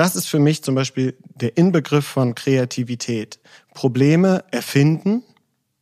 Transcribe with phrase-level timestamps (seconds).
[0.00, 3.38] Das ist für mich zum Beispiel der Inbegriff von Kreativität.
[3.74, 5.22] Probleme erfinden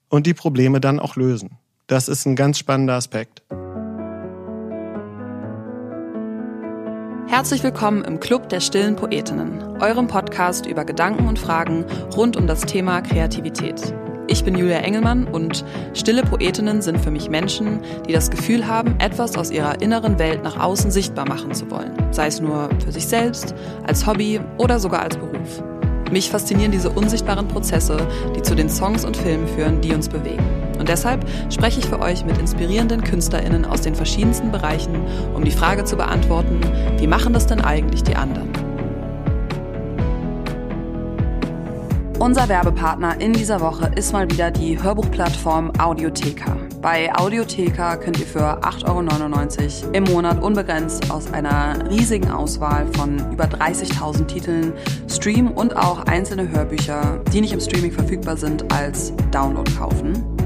[0.08, 1.50] und die Probleme dann auch lösen.
[1.86, 3.44] Das ist ein ganz spannender Aspekt.
[7.28, 11.84] Herzlich willkommen im Club der stillen Poetinnen, eurem Podcast über Gedanken und Fragen
[12.16, 13.94] rund um das Thema Kreativität.
[14.30, 18.94] Ich bin Julia Engelmann und stille Poetinnen sind für mich Menschen, die das Gefühl haben,
[19.00, 21.92] etwas aus ihrer inneren Welt nach außen sichtbar machen zu wollen.
[22.10, 23.54] Sei es nur für sich selbst,
[23.86, 25.62] als Hobby oder sogar als Beruf.
[26.12, 27.96] Mich faszinieren diese unsichtbaren Prozesse,
[28.36, 30.44] die zu den Songs und Filmen führen, die uns bewegen.
[30.78, 34.94] Und deshalb spreche ich für euch mit inspirierenden KünstlerInnen aus den verschiedensten Bereichen,
[35.34, 36.60] um die Frage zu beantworten,
[36.98, 38.67] wie machen das denn eigentlich die anderen?
[42.18, 46.56] Unser Werbepartner in dieser Woche ist mal wieder die Hörbuchplattform Audiotheka.
[46.82, 53.18] Bei Audiotheka könnt ihr für 8,99 Euro im Monat unbegrenzt aus einer riesigen Auswahl von
[53.32, 54.72] über 30.000 Titeln
[55.08, 60.37] streamen und auch einzelne Hörbücher, die nicht im Streaming verfügbar sind, als Download kaufen.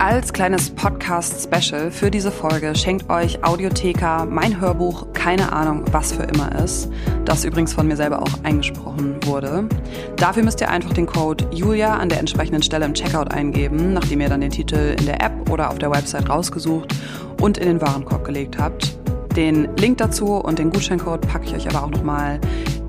[0.00, 6.22] Als kleines Podcast-Special für diese Folge schenkt euch Audiotheka mein Hörbuch Keine Ahnung, was für
[6.22, 6.88] immer ist,
[7.24, 9.68] das übrigens von mir selber auch eingesprochen wurde.
[10.14, 14.20] Dafür müsst ihr einfach den Code Julia an der entsprechenden Stelle im Checkout eingeben, nachdem
[14.20, 16.94] ihr dann den Titel in der App oder auf der Website rausgesucht
[17.40, 18.96] und in den Warenkorb gelegt habt.
[19.34, 22.40] Den Link dazu und den Gutscheincode packe ich euch aber auch nochmal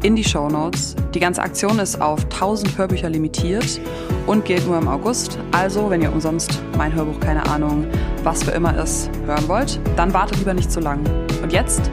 [0.04, 0.96] in die Show Notes.
[1.16, 3.82] Die ganze Aktion ist auf 1000 Hörbücher limitiert
[4.28, 5.38] und gilt nur im August.
[5.52, 7.86] Also, wenn ihr umsonst mein Hörbuch, keine Ahnung,
[8.24, 11.00] was für immer ist, hören wollt, dann wartet lieber nicht zu lang.
[11.42, 11.90] Und jetzt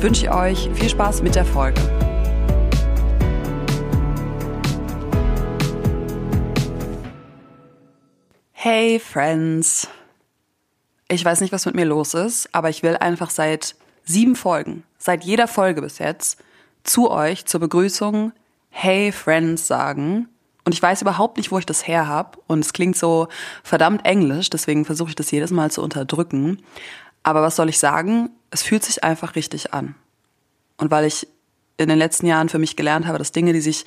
[0.00, 1.80] wünsche ich euch viel Spaß mit der Folge.
[8.52, 9.88] Hey Friends.
[11.08, 14.82] Ich weiß nicht, was mit mir los ist, aber ich will einfach seit sieben Folgen,
[14.98, 16.38] seit jeder Folge bis jetzt,
[16.82, 18.32] zu euch zur Begrüßung
[18.68, 20.28] Hey Friends sagen.
[20.68, 22.38] Und ich weiß überhaupt nicht, wo ich das her habe.
[22.46, 23.28] Und es klingt so
[23.62, 26.62] verdammt englisch, deswegen versuche ich das jedes Mal zu unterdrücken.
[27.22, 28.28] Aber was soll ich sagen?
[28.50, 29.94] Es fühlt sich einfach richtig an.
[30.76, 31.26] Und weil ich
[31.78, 33.86] in den letzten Jahren für mich gelernt habe, dass Dinge, die sich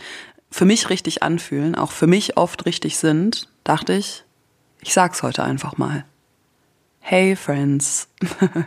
[0.49, 4.23] für mich richtig anfühlen, auch für mich oft richtig sind, dachte ich,
[4.79, 6.03] ich sag's heute einfach mal.
[6.99, 8.07] Hey Friends,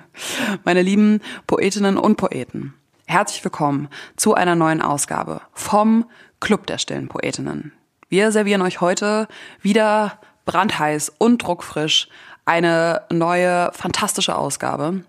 [0.64, 2.74] meine lieben Poetinnen und Poeten,
[3.06, 6.08] herzlich willkommen zu einer neuen Ausgabe vom
[6.38, 7.72] Club der stillen Poetinnen.
[8.14, 9.26] Wir servieren euch heute
[9.60, 12.06] wieder brandheiß und druckfrisch
[12.44, 15.02] eine neue fantastische Ausgabe.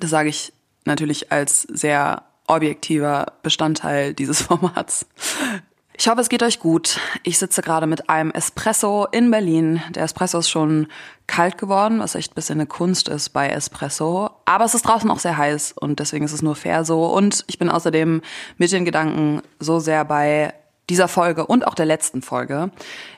[0.00, 0.52] Das sage ich
[0.84, 5.06] natürlich als sehr objektiver Bestandteil dieses Formats.
[5.96, 6.98] Ich hoffe, es geht euch gut.
[7.22, 9.80] Ich sitze gerade mit einem Espresso in Berlin.
[9.90, 10.88] Der Espresso ist schon
[11.28, 14.28] kalt geworden, was echt ein bisschen eine Kunst ist bei Espresso.
[14.44, 17.06] Aber es ist draußen auch sehr heiß und deswegen ist es nur fair so.
[17.06, 18.22] Und ich bin außerdem
[18.58, 20.52] mit den Gedanken so sehr bei
[20.90, 22.70] dieser Folge und auch der letzten Folge.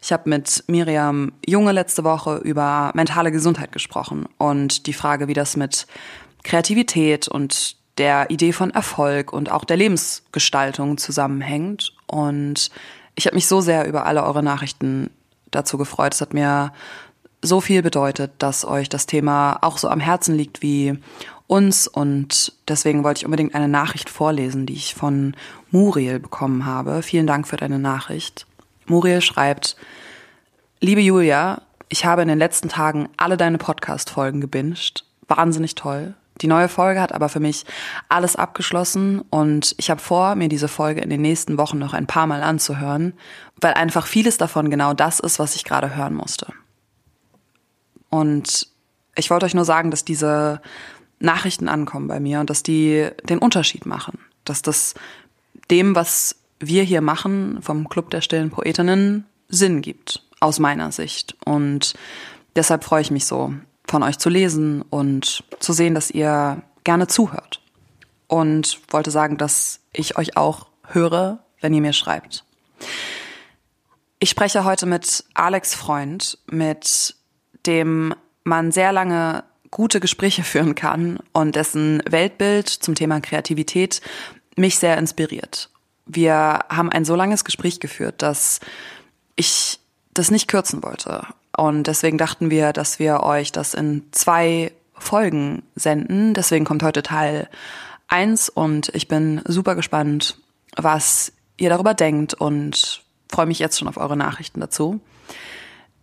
[0.02, 5.34] Ich habe mit Miriam Junge letzte Woche über mentale Gesundheit gesprochen und die Frage, wie
[5.34, 5.86] das mit
[6.44, 11.92] Kreativität und der Idee von Erfolg und auch der Lebensgestaltung zusammenhängt.
[12.06, 12.70] Und
[13.14, 15.10] ich habe mich so sehr über alle eure Nachrichten
[15.50, 16.14] dazu gefreut.
[16.14, 16.72] Es hat mir
[17.42, 20.98] so viel bedeutet, dass euch das Thema auch so am Herzen liegt wie
[21.46, 21.86] uns.
[21.88, 25.34] Und deswegen wollte ich unbedingt eine Nachricht vorlesen, die ich von
[25.70, 27.02] Muriel bekommen habe.
[27.02, 28.46] Vielen Dank für deine Nachricht.
[28.86, 29.76] Muriel schreibt,
[30.80, 35.04] liebe Julia, ich habe in den letzten Tagen alle deine Podcast-Folgen gebinged.
[35.28, 36.14] Wahnsinnig toll.
[36.42, 37.64] Die neue Folge hat aber für mich
[38.08, 42.06] alles abgeschlossen und ich habe vor, mir diese Folge in den nächsten Wochen noch ein
[42.06, 43.14] paar Mal anzuhören,
[43.60, 46.52] weil einfach vieles davon genau das ist, was ich gerade hören musste.
[48.10, 48.68] Und
[49.16, 50.60] ich wollte euch nur sagen, dass diese
[51.18, 54.94] Nachrichten ankommen bei mir und dass die den Unterschied machen, dass das
[55.70, 61.36] dem, was wir hier machen vom Club der stillen Poetinnen, Sinn gibt, aus meiner Sicht.
[61.44, 61.94] Und
[62.54, 63.54] deshalb freue ich mich so,
[63.86, 67.60] von euch zu lesen und zu sehen, dass ihr gerne zuhört.
[68.28, 72.44] Und wollte sagen, dass ich euch auch höre, wenn ihr mir schreibt.
[74.18, 77.14] Ich spreche heute mit Alex Freund, mit
[77.66, 78.14] dem
[78.44, 79.44] man sehr lange
[79.76, 84.00] gute Gespräche führen kann und dessen Weltbild zum Thema Kreativität
[84.56, 85.68] mich sehr inspiriert.
[86.06, 88.60] Wir haben ein so langes Gespräch geführt, dass
[89.34, 89.78] ich
[90.14, 95.62] das nicht kürzen wollte und deswegen dachten wir, dass wir euch das in zwei Folgen
[95.74, 96.32] senden.
[96.32, 97.46] Deswegen kommt heute Teil
[98.08, 100.38] eins und ich bin super gespannt,
[100.74, 105.00] was ihr darüber denkt und freue mich jetzt schon auf eure Nachrichten dazu.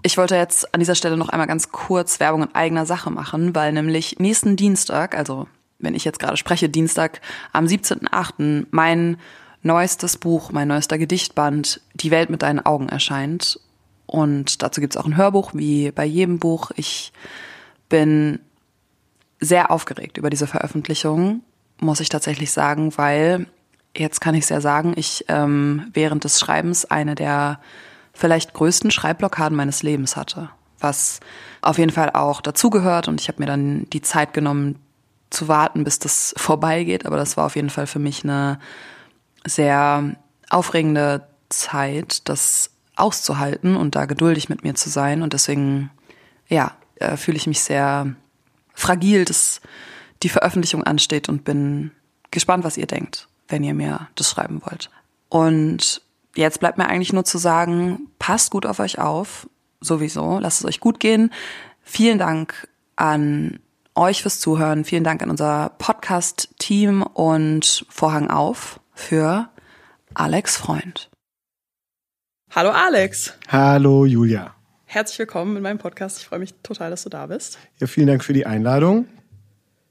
[0.05, 3.55] Ich wollte jetzt an dieser Stelle noch einmal ganz kurz Werbung in eigener Sache machen,
[3.55, 5.47] weil nämlich nächsten Dienstag, also
[5.79, 7.21] wenn ich jetzt gerade spreche, Dienstag
[7.53, 8.67] am 17.8.
[8.71, 9.17] mein
[9.61, 13.61] neuestes Buch, mein neuester Gedichtband, Die Welt mit deinen Augen erscheint.
[14.05, 16.71] Und dazu gibt es auch ein Hörbuch, wie bei jedem Buch.
[16.75, 17.13] Ich
[17.87, 18.39] bin
[19.39, 21.43] sehr aufgeregt über diese Veröffentlichung,
[21.79, 23.47] muss ich tatsächlich sagen, weil
[23.95, 27.59] jetzt kann ich es ja sagen, ich ähm, während des Schreibens eine der
[28.13, 30.49] vielleicht größten Schreibblockaden meines Lebens hatte,
[30.79, 31.19] was
[31.61, 33.07] auf jeden Fall auch dazugehört.
[33.07, 34.79] Und ich habe mir dann die Zeit genommen
[35.29, 38.59] zu warten, bis das vorbeigeht, aber das war auf jeden Fall für mich eine
[39.45, 40.15] sehr
[40.49, 45.23] aufregende Zeit, das auszuhalten und da geduldig mit mir zu sein.
[45.23, 45.89] Und deswegen
[46.47, 48.15] ja, äh, fühle ich mich sehr
[48.73, 49.61] fragil, dass
[50.21, 51.91] die Veröffentlichung ansteht und bin
[52.31, 54.89] gespannt, was ihr denkt, wenn ihr mir das schreiben wollt.
[55.29, 56.02] Und
[56.35, 59.49] jetzt bleibt mir eigentlich nur zu sagen, passt gut auf euch auf,
[59.81, 61.31] sowieso, lasst es euch gut gehen.
[61.81, 63.59] Vielen Dank an
[63.95, 64.85] euch fürs Zuhören.
[64.85, 69.49] Vielen Dank an unser Podcast-Team und Vorhang auf für
[70.13, 71.09] Alex Freund.
[72.51, 73.33] Hallo Alex.
[73.47, 74.55] Hallo Julia.
[74.85, 76.19] Herzlich willkommen in meinem Podcast.
[76.19, 77.57] Ich freue mich total, dass du da bist.
[77.79, 79.07] Ja, vielen Dank für die Einladung.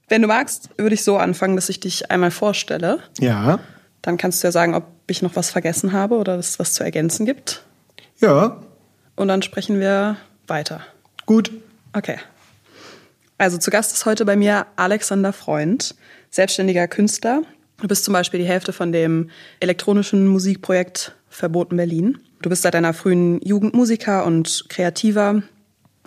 [0.07, 2.99] Wenn du magst, würde ich so anfangen, dass ich dich einmal vorstelle.
[3.19, 3.59] Ja.
[4.01, 6.83] Dann kannst du ja sagen, ob ich noch was vergessen habe oder es was zu
[6.83, 7.63] ergänzen gibt.
[8.19, 8.61] Ja.
[9.15, 10.17] Und dann sprechen wir
[10.47, 10.81] weiter.
[11.25, 11.51] Gut.
[11.93, 12.17] Okay.
[13.37, 15.95] Also zu Gast ist heute bei mir Alexander Freund,
[16.29, 17.41] selbstständiger Künstler.
[17.77, 19.29] Du bist zum Beispiel die Hälfte von dem
[19.59, 22.19] elektronischen Musikprojekt Verboten Berlin.
[22.41, 25.43] Du bist seit deiner frühen Jugend Musiker und Kreativer,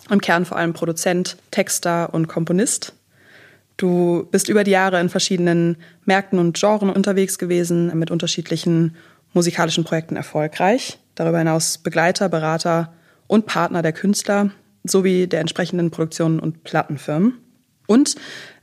[0.09, 2.93] im Kern vor allem Produzent, Texter und Komponist.
[3.77, 8.95] Du bist über die Jahre in verschiedenen Märkten und Genres unterwegs gewesen, mit unterschiedlichen
[9.33, 10.99] musikalischen Projekten erfolgreich.
[11.13, 12.93] Darüber hinaus Begleiter, Berater
[13.27, 14.49] und Partner der Künstler
[14.83, 17.33] sowie der entsprechenden Produktionen und Plattenfirmen.
[17.85, 18.15] Und,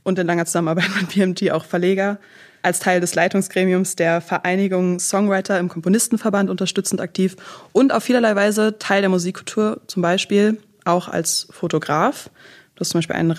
[0.02, 2.18] und in langer Zusammenarbeit mit BMT auch Verleger,
[2.62, 7.36] als Teil des Leitungsgremiums der Vereinigung Songwriter im Komponistenverband unterstützend aktiv
[7.72, 12.30] und auf vielerlei Weise Teil der Musikkultur, zum Beispiel auch als Fotograf.
[12.74, 13.32] Du hast zum Beispiel einen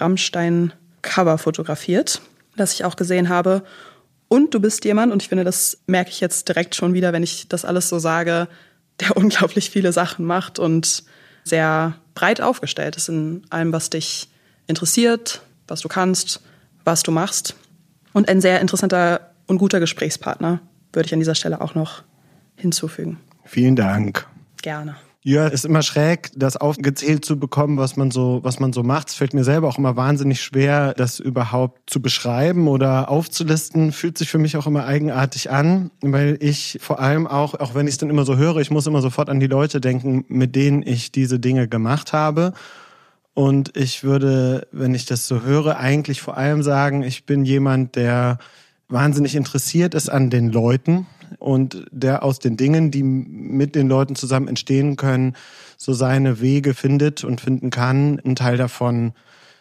[1.06, 2.22] Rammstein-Cover fotografiert,
[2.56, 3.64] das ich auch gesehen habe.
[4.28, 7.24] Und du bist jemand, und ich finde, das merke ich jetzt direkt schon wieder, wenn
[7.24, 8.48] ich das alles so sage,
[9.00, 11.04] der unglaublich viele Sachen macht und
[11.44, 14.30] sehr breit aufgestellt ist in allem, was dich
[14.68, 16.42] interessiert, was du kannst,
[16.84, 17.56] was du machst.
[18.14, 20.60] Und ein sehr interessanter und guter Gesprächspartner
[20.94, 22.04] würde ich an dieser Stelle auch noch
[22.56, 23.20] hinzufügen.
[23.44, 24.26] Vielen Dank.
[24.62, 24.96] Gerne.
[25.28, 29.10] Ja, ist immer schräg, das aufgezählt zu bekommen, was man so, was man so macht.
[29.10, 33.92] Es fällt mir selber auch immer wahnsinnig schwer, das überhaupt zu beschreiben oder aufzulisten.
[33.92, 37.88] Fühlt sich für mich auch immer eigenartig an, weil ich vor allem auch, auch wenn
[37.88, 40.56] ich es dann immer so höre, ich muss immer sofort an die Leute denken, mit
[40.56, 42.54] denen ich diese Dinge gemacht habe.
[43.34, 47.96] Und ich würde, wenn ich das so höre, eigentlich vor allem sagen, ich bin jemand,
[47.96, 48.38] der
[48.90, 51.08] wahnsinnig interessiert ist an den Leuten
[51.40, 55.36] und der aus den Dingen, die mit den Leuten zusammen entstehen können,
[55.78, 59.14] so seine Wege findet und finden kann, ein Teil davon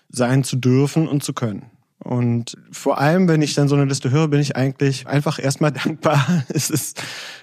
[0.08, 1.66] sein zu dürfen und zu können.
[2.04, 5.72] Und vor allem, wenn ich dann so eine Liste höre, bin ich eigentlich einfach erstmal
[5.84, 6.44] dankbar.
[6.48, 7.02] Es ist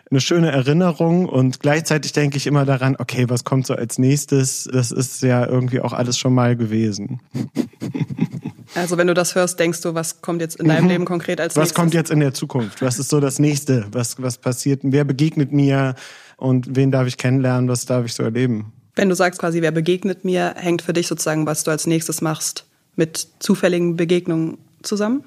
[0.10, 4.70] eine schöne Erinnerung und gleichzeitig denke ich immer daran, okay, was kommt so als nächstes?
[4.72, 7.22] Das ist ja irgendwie auch alles schon mal gewesen.
[8.76, 10.90] Also wenn du das hörst, denkst du, was kommt jetzt in deinem mhm.
[10.90, 11.72] Leben konkret als was nächstes?
[11.72, 12.82] Was kommt jetzt in der Zukunft?
[12.82, 13.86] Was ist so das nächste?
[13.92, 14.82] Was, was passiert?
[14.84, 15.96] Wer begegnet mir?
[16.38, 17.70] Und wen darf ich kennenlernen?
[17.70, 18.74] Was darf ich so erleben?
[18.96, 22.22] Wenn du sagst quasi, wer begegnet mir, hängt für dich sozusagen, was du als nächstes
[22.22, 25.24] machst, mit zufälligen Begegnungen zusammen?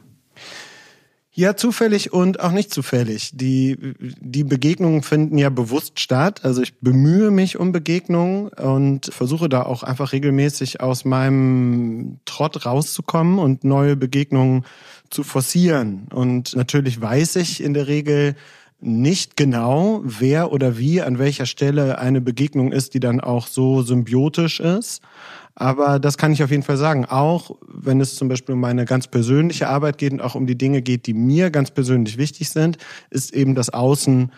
[1.36, 3.32] Ja, zufällig und auch nicht zufällig.
[3.34, 3.76] Die,
[4.20, 6.44] die Begegnungen finden ja bewusst statt.
[6.44, 12.64] Also ich bemühe mich um Begegnungen und versuche da auch einfach regelmäßig aus meinem Trott
[12.64, 14.64] rauszukommen und neue Begegnungen
[15.10, 16.06] zu forcieren.
[16.14, 18.36] Und natürlich weiß ich in der Regel
[18.80, 23.82] nicht genau, wer oder wie an welcher Stelle eine Begegnung ist, die dann auch so
[23.82, 25.02] symbiotisch ist.
[25.56, 27.04] Aber das kann ich auf jeden Fall sagen.
[27.04, 30.58] Auch wenn es zum Beispiel um meine ganz persönliche Arbeit geht und auch um die
[30.58, 32.78] Dinge geht, die mir ganz persönlich wichtig sind,
[33.10, 34.32] ist eben das Außen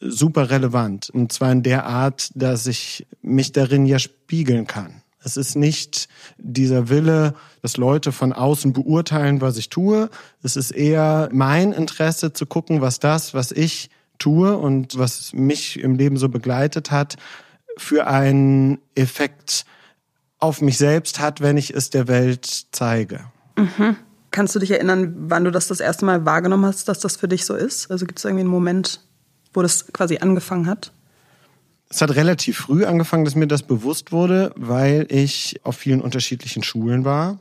[0.00, 1.10] super relevant.
[1.10, 5.02] Und zwar in der Art, dass ich mich darin ja spiegeln kann.
[5.24, 10.10] Es ist nicht dieser Wille, dass Leute von außen beurteilen, was ich tue.
[10.42, 15.78] Es ist eher mein Interesse zu gucken, was das, was ich tue und was mich
[15.78, 17.16] im Leben so begleitet hat,
[17.76, 19.64] für einen Effekt
[20.42, 23.20] auf mich selbst hat, wenn ich es der Welt zeige.
[23.56, 23.96] Mhm.
[24.32, 27.28] Kannst du dich erinnern, wann du das das erste Mal wahrgenommen hast, dass das für
[27.28, 27.90] dich so ist?
[27.90, 29.00] Also gibt es irgendwie einen Moment,
[29.54, 30.92] wo das quasi angefangen hat?
[31.88, 36.62] Es hat relativ früh angefangen, dass mir das bewusst wurde, weil ich auf vielen unterschiedlichen
[36.62, 37.38] Schulen war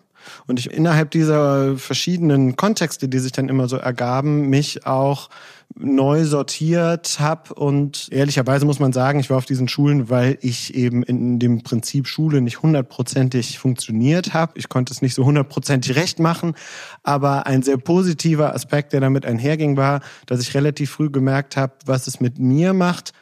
[0.47, 5.29] Und ich innerhalb dieser verschiedenen Kontexte, die sich dann immer so ergaben, mich auch
[5.75, 10.75] neu sortiert habe und ehrlicherweise muss man sagen, ich war auf diesen Schulen, weil ich
[10.75, 14.53] eben in dem Prinzip Schule nicht hundertprozentig funktioniert habe.
[14.55, 16.55] Ich konnte es nicht so hundertprozentig recht machen,
[17.03, 21.73] aber ein sehr positiver Aspekt, der damit einherging, war, dass ich relativ früh gemerkt habe,
[21.85, 23.13] was es mit mir macht,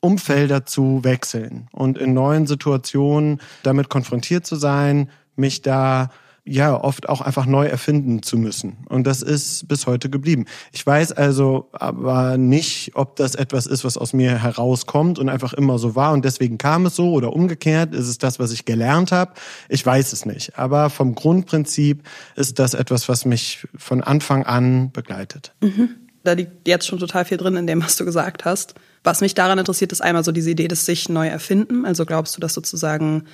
[0.00, 6.10] Umfelder zu wechseln und in neuen Situationen damit konfrontiert zu sein, mich da
[6.48, 8.78] ja oft auch einfach neu erfinden zu müssen.
[8.88, 10.46] Und das ist bis heute geblieben.
[10.72, 15.52] Ich weiß also aber nicht, ob das etwas ist, was aus mir herauskommt und einfach
[15.52, 17.94] immer so war und deswegen kam es so oder umgekehrt.
[17.94, 19.32] Ist es das, was ich gelernt habe?
[19.68, 20.58] Ich weiß es nicht.
[20.58, 22.02] Aber vom Grundprinzip
[22.36, 25.54] ist das etwas, was mich von Anfang an begleitet.
[25.60, 25.90] Mhm.
[26.24, 28.74] Da liegt jetzt schon total viel drin in dem, was du gesagt hast.
[29.04, 31.84] Was mich daran interessiert, ist einmal so diese Idee des sich neu erfinden.
[31.84, 33.24] Also glaubst du, dass sozusagen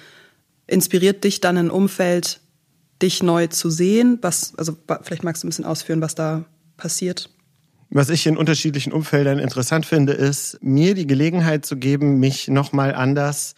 [0.66, 2.40] inspiriert dich dann ein Umfeld,
[3.04, 4.18] dich neu zu sehen?
[4.22, 6.44] Was, also vielleicht magst du ein bisschen ausführen, was da
[6.76, 7.30] passiert.
[7.90, 12.94] Was ich in unterschiedlichen Umfeldern interessant finde, ist, mir die Gelegenheit zu geben, mich nochmal
[12.94, 13.54] anders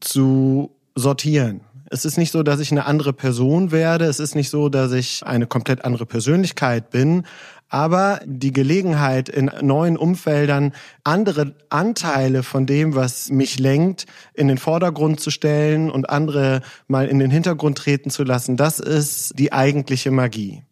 [0.00, 1.62] zu sortieren.
[1.90, 4.04] Es ist nicht so, dass ich eine andere Person werde.
[4.04, 7.24] Es ist nicht so, dass ich eine komplett andere Persönlichkeit bin
[7.72, 10.74] aber die Gelegenheit in neuen Umfeldern
[11.04, 17.08] andere Anteile von dem, was mich lenkt, in den Vordergrund zu stellen und andere mal
[17.08, 20.64] in den Hintergrund treten zu lassen, das ist die eigentliche Magie.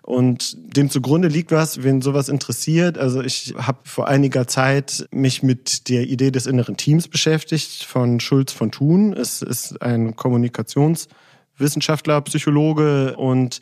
[0.00, 2.96] Und dem zugrunde liegt was, wenn sowas interessiert.
[2.96, 8.18] Also ich habe vor einiger Zeit mich mit der Idee des inneren Teams beschäftigt von
[8.18, 9.12] Schulz von Thun.
[9.12, 13.60] Es ist ein Kommunikationswissenschaftler, Psychologe und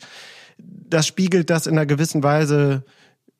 [0.87, 2.83] das spiegelt das in einer gewissen Weise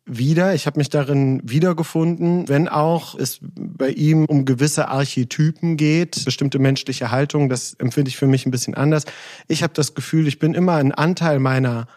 [0.05, 0.53] wieder.
[0.53, 6.59] Ich habe mich darin wiedergefunden, wenn auch es bei ihm um gewisse Archetypen geht, bestimmte
[6.59, 9.05] menschliche Haltungen, das empfinde ich für mich ein bisschen anders.
[9.47, 11.87] Ich habe das Gefühl, ich bin immer ein Anteil meiner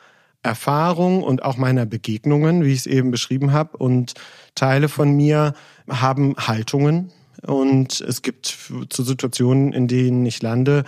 [0.43, 3.77] Erfahrung und auch meiner Begegnungen, wie ich es eben beschrieben habe.
[3.77, 4.15] Und
[4.55, 5.53] Teile von mir
[5.89, 7.13] haben Haltungen.
[7.47, 8.47] Und es gibt
[8.89, 10.85] zu Situationen, in denen ich lande,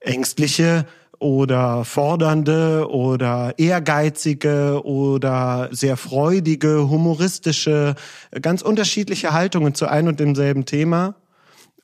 [0.00, 0.86] ängstliche
[1.18, 7.94] oder fordernde oder ehrgeizige oder sehr freudige, humoristische,
[8.40, 11.14] ganz unterschiedliche Haltungen zu ein und demselben Thema.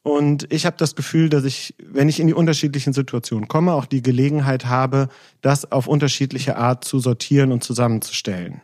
[0.02, 3.86] Und ich habe das Gefühl, dass ich, wenn ich in die unterschiedlichen Situationen komme, auch
[3.86, 5.08] die Gelegenheit habe,
[5.40, 8.60] das auf unterschiedliche Art zu sortieren und zusammenzustellen.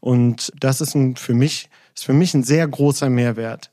[0.00, 3.70] Und das ist ein, für mich, ist für mich ein sehr großer Mehrwert.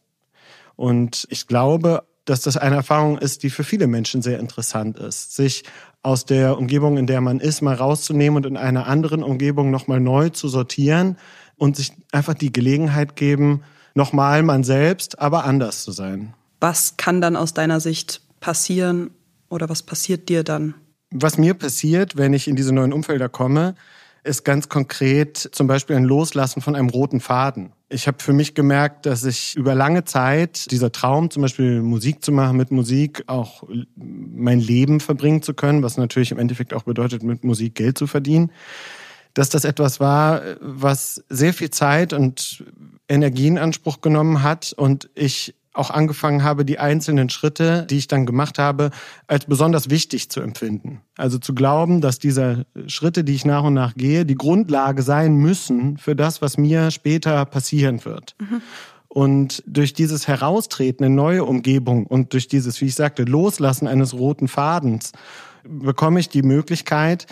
[0.75, 5.35] Und ich glaube, dass das eine Erfahrung ist, die für viele Menschen sehr interessant ist,
[5.35, 5.63] sich
[6.03, 9.99] aus der Umgebung, in der man ist, mal rauszunehmen und in einer anderen Umgebung nochmal
[9.99, 11.17] neu zu sortieren
[11.57, 13.63] und sich einfach die Gelegenheit geben,
[13.95, 16.33] nochmal man selbst, aber anders zu sein.
[16.59, 19.09] Was kann dann aus deiner Sicht passieren
[19.49, 20.75] oder was passiert dir dann?
[21.11, 23.73] Was mir passiert, wenn ich in diese neuen Umfelder komme,
[24.23, 27.71] ist ganz konkret zum Beispiel ein Loslassen von einem roten Faden.
[27.91, 32.23] Ich habe für mich gemerkt, dass ich über lange Zeit dieser Traum, zum Beispiel Musik
[32.23, 33.63] zu machen, mit Musik auch
[33.95, 38.05] mein Leben verbringen zu können, was natürlich im Endeffekt auch bedeutet, mit Musik Geld zu
[38.05, 38.51] verdienen,
[39.33, 42.63] dass das etwas war, was sehr viel Zeit und
[43.07, 44.73] Energie in Anspruch genommen hat.
[44.73, 48.91] Und ich auch angefangen habe, die einzelnen Schritte, die ich dann gemacht habe,
[49.27, 51.01] als besonders wichtig zu empfinden.
[51.17, 55.35] Also zu glauben, dass diese Schritte, die ich nach und nach gehe, die Grundlage sein
[55.35, 58.35] müssen für das, was mir später passieren wird.
[58.39, 58.61] Mhm.
[59.07, 64.13] Und durch dieses Heraustreten in neue Umgebung und durch dieses, wie ich sagte, Loslassen eines
[64.13, 65.13] roten Fadens
[65.63, 67.25] bekomme ich die Möglichkeit,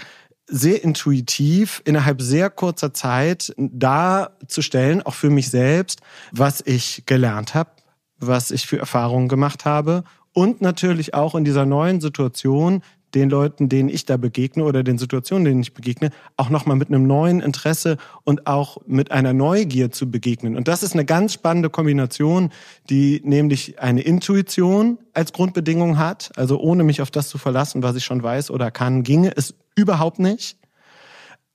[0.48, 6.00] sehr intuitiv innerhalb sehr kurzer Zeit darzustellen, auch für mich selbst,
[6.32, 7.72] was ich gelernt habe,
[8.20, 12.84] was ich für Erfahrungen gemacht habe und natürlich auch in dieser neuen Situation
[13.16, 16.90] den Leuten, denen ich da begegne oder den Situationen, denen ich begegne, auch nochmal mit
[16.90, 20.56] einem neuen Interesse und auch mit einer Neugier zu begegnen.
[20.56, 22.52] Und das ist eine ganz spannende Kombination,
[22.90, 26.32] die nämlich eine Intuition als Grundbedingung hat.
[26.36, 29.56] Also ohne mich auf das zu verlassen, was ich schon weiß oder kann, ginge es
[29.76, 30.58] überhaupt nicht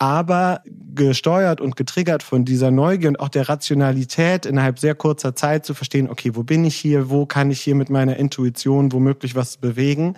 [0.02, 0.62] aber
[0.96, 5.74] gesteuert und getriggert von dieser Neugier und auch der Rationalität innerhalb sehr kurzer Zeit zu
[5.74, 9.58] verstehen, okay, wo bin ich hier, wo kann ich hier mit meiner Intuition womöglich was
[9.58, 10.16] bewegen.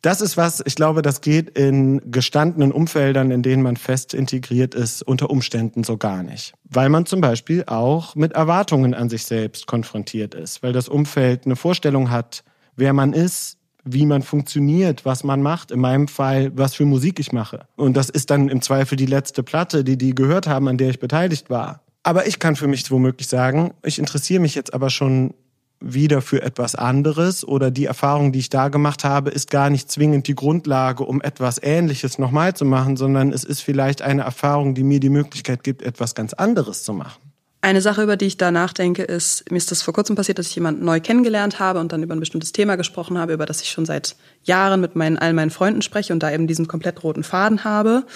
[0.00, 4.74] Das ist was, ich glaube, das geht in gestandenen Umfeldern, in denen man fest integriert
[4.74, 6.54] ist, unter Umständen so gar nicht.
[6.64, 11.44] Weil man zum Beispiel auch mit Erwartungen an sich selbst konfrontiert ist, weil das Umfeld
[11.44, 12.42] eine Vorstellung hat,
[12.74, 15.70] wer man ist, wie man funktioniert, was man macht.
[15.70, 17.66] In meinem Fall, was für Musik ich mache.
[17.76, 20.90] Und das ist dann im Zweifel die letzte Platte, die die gehört haben, an der
[20.90, 21.80] ich beteiligt war.
[22.02, 25.34] Aber ich kann für mich womöglich sagen, ich interessiere mich jetzt aber schon
[25.80, 29.90] wieder für etwas anderes oder die Erfahrung, die ich da gemacht habe, ist gar nicht
[29.90, 34.74] zwingend die Grundlage, um etwas Ähnliches nochmal zu machen, sondern es ist vielleicht eine Erfahrung,
[34.74, 37.29] die mir die Möglichkeit gibt, etwas ganz anderes zu machen.
[37.62, 40.46] Eine Sache, über die ich da nachdenke, ist, mir ist das vor kurzem passiert, dass
[40.46, 43.60] ich jemanden neu kennengelernt habe und dann über ein bestimmtes Thema gesprochen habe, über das
[43.60, 47.02] ich schon seit Jahren mit meinen, all meinen Freunden spreche und da eben diesen komplett
[47.02, 48.06] roten Faden habe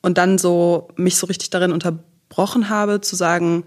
[0.00, 3.64] und dann so mich so richtig darin unterbrochen habe, zu sagen,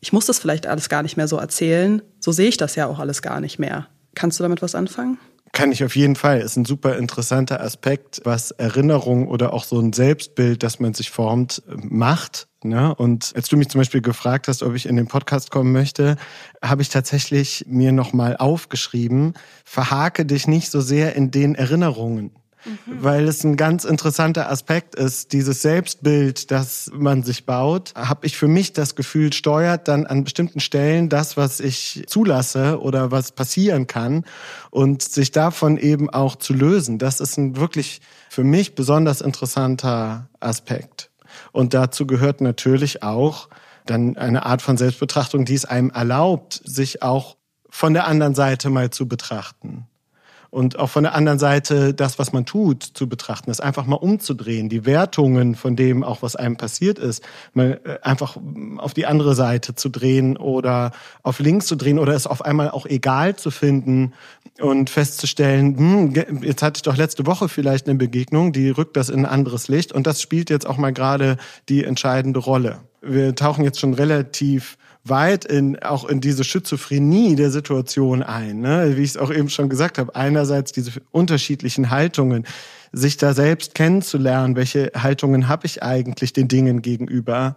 [0.00, 2.02] ich muss das vielleicht alles gar nicht mehr so erzählen.
[2.20, 3.88] So sehe ich das ja auch alles gar nicht mehr.
[4.14, 5.18] Kannst du damit was anfangen?
[5.58, 6.38] Kann ich auf jeden Fall.
[6.38, 11.10] Ist ein super interessanter Aspekt, was Erinnerung oder auch so ein Selbstbild, das man sich
[11.10, 12.46] formt, macht.
[12.62, 12.94] Ne?
[12.94, 16.14] Und als du mich zum Beispiel gefragt hast, ob ich in den Podcast kommen möchte,
[16.62, 19.34] habe ich tatsächlich mir nochmal aufgeschrieben,
[19.64, 22.37] verhake dich nicht so sehr in den Erinnerungen.
[22.64, 23.02] Mhm.
[23.02, 28.36] Weil es ein ganz interessanter Aspekt ist, dieses Selbstbild, das man sich baut, habe ich
[28.36, 33.32] für mich das Gefühl, steuert dann an bestimmten Stellen das, was ich zulasse oder was
[33.32, 34.24] passieren kann
[34.70, 36.98] und sich davon eben auch zu lösen.
[36.98, 41.10] Das ist ein wirklich für mich besonders interessanter Aspekt.
[41.52, 43.48] Und dazu gehört natürlich auch
[43.86, 47.36] dann eine Art von Selbstbetrachtung, die es einem erlaubt, sich auch
[47.70, 49.86] von der anderen Seite mal zu betrachten
[50.50, 53.96] und auch von der anderen Seite das, was man tut, zu betrachten, das einfach mal
[53.96, 58.36] umzudrehen, die Wertungen von dem auch, was einem passiert ist, mal äh, einfach
[58.78, 62.70] auf die andere Seite zu drehen oder auf links zu drehen oder es auf einmal
[62.70, 64.14] auch egal zu finden
[64.60, 69.10] und festzustellen, hm, jetzt hatte ich doch letzte Woche vielleicht eine Begegnung, die rückt das
[69.10, 71.36] in ein anderes Licht und das spielt jetzt auch mal gerade
[71.68, 72.80] die entscheidende Rolle.
[73.00, 74.76] Wir tauchen jetzt schon relativ
[75.08, 78.96] weit in auch in diese Schizophrenie der Situation ein, ne?
[78.96, 80.14] wie ich es auch eben schon gesagt habe.
[80.14, 82.44] Einerseits diese unterschiedlichen Haltungen,
[82.92, 87.56] sich da selbst kennenzulernen, welche Haltungen habe ich eigentlich den Dingen gegenüber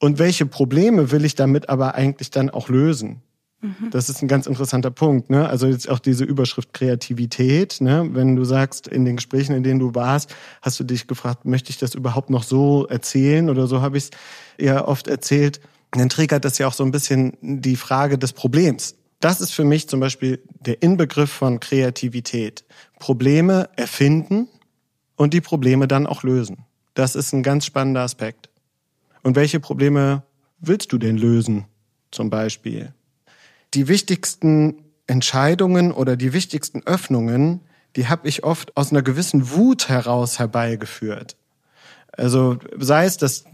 [0.00, 3.22] und welche Probleme will ich damit aber eigentlich dann auch lösen.
[3.64, 3.90] Mhm.
[3.90, 5.30] Das ist ein ganz interessanter Punkt.
[5.30, 5.48] Ne?
[5.48, 7.80] Also jetzt auch diese Überschrift Kreativität.
[7.80, 8.08] Ne?
[8.12, 11.70] Wenn du sagst, in den Gesprächen, in denen du warst, hast du dich gefragt, möchte
[11.70, 13.48] ich das überhaupt noch so erzählen?
[13.48, 14.10] Oder so habe ich es
[14.58, 15.60] ja oft erzählt
[16.00, 18.96] dann triggert das ja auch so ein bisschen die Frage des Problems.
[19.20, 22.64] Das ist für mich zum Beispiel der Inbegriff von Kreativität.
[22.98, 24.48] Probleme erfinden
[25.16, 26.64] und die Probleme dann auch lösen.
[26.94, 28.50] Das ist ein ganz spannender Aspekt.
[29.22, 30.22] Und welche Probleme
[30.58, 31.66] willst du denn lösen,
[32.10, 32.92] zum Beispiel?
[33.72, 37.60] Die wichtigsten Entscheidungen oder die wichtigsten Öffnungen,
[37.96, 41.36] die habe ich oft aus einer gewissen Wut heraus herbeigeführt.
[42.16, 43.44] Also sei es das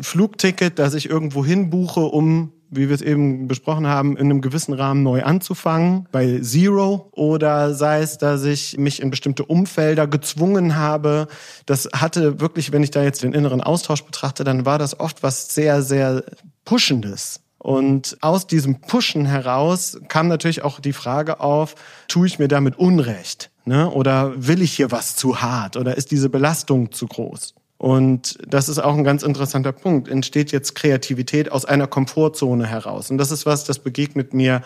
[0.00, 4.74] Flugticket, das ich irgendwo hinbuche, um, wie wir es eben besprochen haben, in einem gewissen
[4.74, 10.76] Rahmen neu anzufangen, bei Zero, oder sei es, dass ich mich in bestimmte Umfelder gezwungen
[10.76, 11.26] habe.
[11.66, 15.22] Das hatte wirklich, wenn ich da jetzt den inneren Austausch betrachte, dann war das oft
[15.22, 16.24] was sehr, sehr
[16.64, 17.40] Pushendes.
[17.58, 21.74] Und aus diesem Pushen heraus kam natürlich auch die Frage auf,
[22.08, 23.50] tue ich mir damit Unrecht?
[23.66, 23.90] Ne?
[23.90, 25.76] Oder will ich hier was zu hart?
[25.76, 27.54] Oder ist diese Belastung zu groß?
[27.80, 30.06] Und das ist auch ein ganz interessanter Punkt.
[30.06, 33.10] Entsteht jetzt Kreativität aus einer Komfortzone heraus?
[33.10, 34.60] Und das ist was, das begegnet mir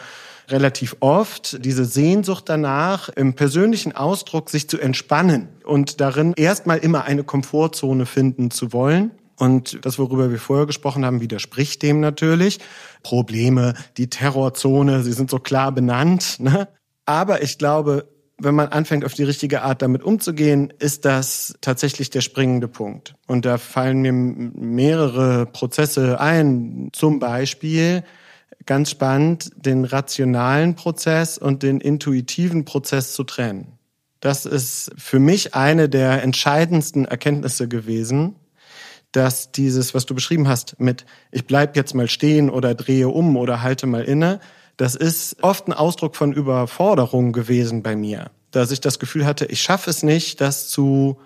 [0.49, 7.05] relativ oft, diese Sehnsucht danach, im persönlichen Ausdruck sich zu entspannen und darin erstmal immer
[7.05, 9.13] eine Komfortzone finden zu wollen.
[9.39, 12.59] Und das, worüber wir vorher gesprochen haben, widerspricht dem natürlich.
[13.05, 16.41] Probleme, die Terrorzone, sie sind so klar benannt.
[16.41, 16.67] Ne?
[17.07, 18.09] Aber ich glaube,
[18.45, 23.15] wenn man anfängt, auf die richtige Art damit umzugehen, ist das tatsächlich der springende Punkt.
[23.27, 26.91] Und da fallen mir mehrere Prozesse ein.
[26.93, 28.05] Zum Beispiel,
[28.67, 33.79] ganz spannend, den rationalen Prozess und den intuitiven Prozess zu trennen.
[34.21, 38.37] Das ist für mich eine der entscheidendsten Erkenntnisse gewesen,
[39.13, 43.37] dass dieses, was du beschrieben hast, mit ich bleib jetzt mal stehen oder drehe um
[43.37, 44.41] oder halte mal inne,
[44.77, 49.47] das ist oft ein Ausdruck von Überforderung gewesen bei mir, dass ich das Gefühl hatte,
[49.47, 51.19] ich schaffe es nicht, das zu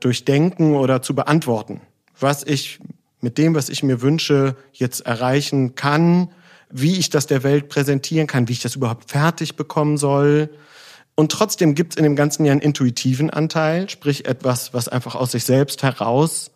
[0.00, 1.80] durchdenken oder zu beantworten,
[2.18, 2.80] was ich
[3.20, 6.28] mit dem, was ich mir wünsche, jetzt erreichen kann,
[6.70, 10.50] wie ich das der Welt präsentieren kann, wie ich das überhaupt fertig bekommen soll.
[11.14, 15.14] Und trotzdem gibt es in dem Ganzen ja einen intuitiven Anteil, sprich etwas, was einfach
[15.14, 16.50] aus sich selbst heraus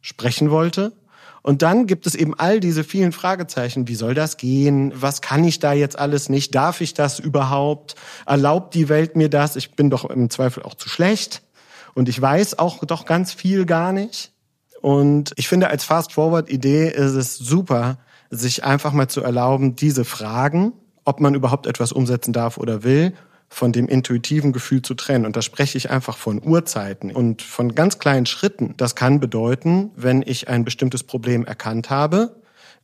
[0.00, 0.92] sprechen wollte.
[1.42, 3.88] Und dann gibt es eben all diese vielen Fragezeichen.
[3.88, 4.92] Wie soll das gehen?
[4.94, 6.54] Was kann ich da jetzt alles nicht?
[6.54, 7.96] Darf ich das überhaupt?
[8.26, 9.56] Erlaubt die Welt mir das?
[9.56, 11.42] Ich bin doch im Zweifel auch zu schlecht.
[11.94, 14.32] Und ich weiß auch doch ganz viel gar nicht.
[14.80, 17.98] Und ich finde, als Fast-Forward-Idee ist es super,
[18.30, 20.72] sich einfach mal zu erlauben, diese Fragen,
[21.04, 23.14] ob man überhaupt etwas umsetzen darf oder will,
[23.52, 25.26] von dem intuitiven Gefühl zu trennen.
[25.26, 28.74] Und da spreche ich einfach von Uhrzeiten und von ganz kleinen Schritten.
[28.78, 32.34] Das kann bedeuten, wenn ich ein bestimmtes Problem erkannt habe,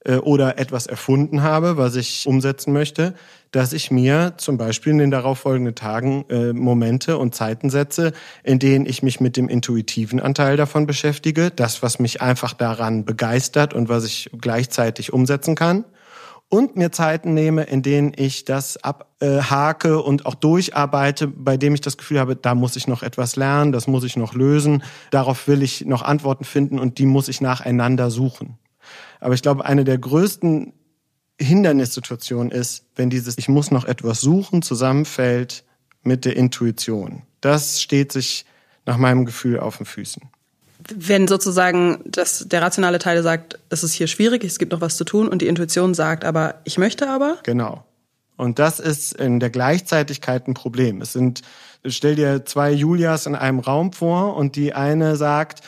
[0.04, 3.14] äh, oder etwas erfunden habe, was ich umsetzen möchte,
[3.50, 8.12] dass ich mir zum Beispiel in den darauffolgenden Tagen äh, Momente und Zeiten setze,
[8.44, 13.04] in denen ich mich mit dem intuitiven Anteil davon beschäftige, das, was mich einfach daran
[13.06, 15.84] begeistert und was ich gleichzeitig umsetzen kann
[16.48, 21.80] und mir Zeiten nehme, in denen ich das abhake und auch durcharbeite, bei dem ich
[21.80, 25.46] das Gefühl habe, da muss ich noch etwas lernen, das muss ich noch lösen, darauf
[25.46, 28.58] will ich noch Antworten finden und die muss ich nacheinander suchen.
[29.20, 30.72] Aber ich glaube, eine der größten
[31.40, 35.64] Hindernissituationen ist, wenn dieses Ich muss noch etwas suchen zusammenfällt
[36.02, 37.22] mit der Intuition.
[37.40, 38.46] Das steht sich
[38.86, 40.22] nach meinem Gefühl auf den Füßen
[40.94, 44.96] wenn sozusagen das, der rationale Teil sagt, es ist hier schwierig, es gibt noch was
[44.96, 47.38] zu tun und die Intuition sagt, aber ich möchte aber.
[47.42, 47.84] Genau.
[48.36, 51.00] Und das ist in der Gleichzeitigkeit ein Problem.
[51.00, 51.42] Es sind,
[51.84, 55.60] stell dir zwei Julias in einem Raum vor und die eine sagt,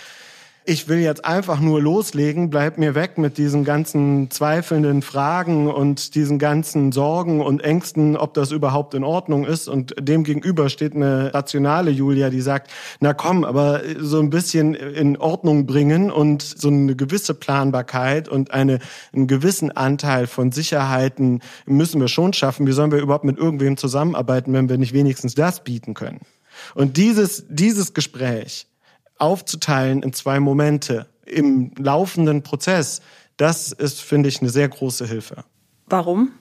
[0.71, 6.15] ich will jetzt einfach nur loslegen, bleib mir weg mit diesen ganzen zweifelnden Fragen und
[6.15, 9.67] diesen ganzen Sorgen und Ängsten, ob das überhaupt in Ordnung ist.
[9.67, 14.75] Und dem gegenüber steht eine rationale Julia, die sagt, na komm, aber so ein bisschen
[14.75, 18.79] in Ordnung bringen und so eine gewisse Planbarkeit und eine,
[19.13, 22.69] einen gewissen Anteil von Sicherheiten müssen wir schon schaffen.
[22.69, 26.21] Wie sollen wir überhaupt mit irgendwem zusammenarbeiten, wenn wir nicht wenigstens das bieten können?
[26.77, 28.69] Und dieses, dieses Gespräch,
[29.21, 33.01] aufzuteilen in zwei Momente im laufenden Prozess,
[33.37, 35.45] das ist, finde ich, eine sehr große Hilfe.
[35.87, 36.33] Warum?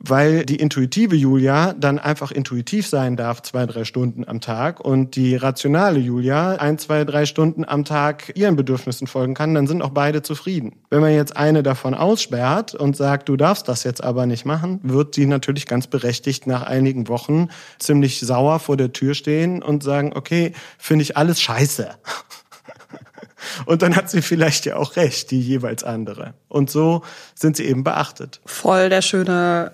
[0.00, 5.16] Weil die intuitive Julia dann einfach intuitiv sein darf, zwei, drei Stunden am Tag und
[5.16, 9.82] die rationale Julia ein, zwei, drei Stunden am Tag ihren Bedürfnissen folgen kann, dann sind
[9.82, 10.76] auch beide zufrieden.
[10.90, 14.80] Wenn man jetzt eine davon aussperrt und sagt, du darfst das jetzt aber nicht machen,
[14.82, 19.82] wird sie natürlich ganz berechtigt nach einigen Wochen ziemlich sauer vor der Tür stehen und
[19.82, 21.90] sagen, okay, finde ich alles scheiße.
[23.66, 26.34] Und dann hat sie vielleicht ja auch recht, die jeweils andere.
[26.48, 27.02] Und so
[27.34, 28.40] sind sie eben beachtet.
[28.46, 29.72] Voll der schöne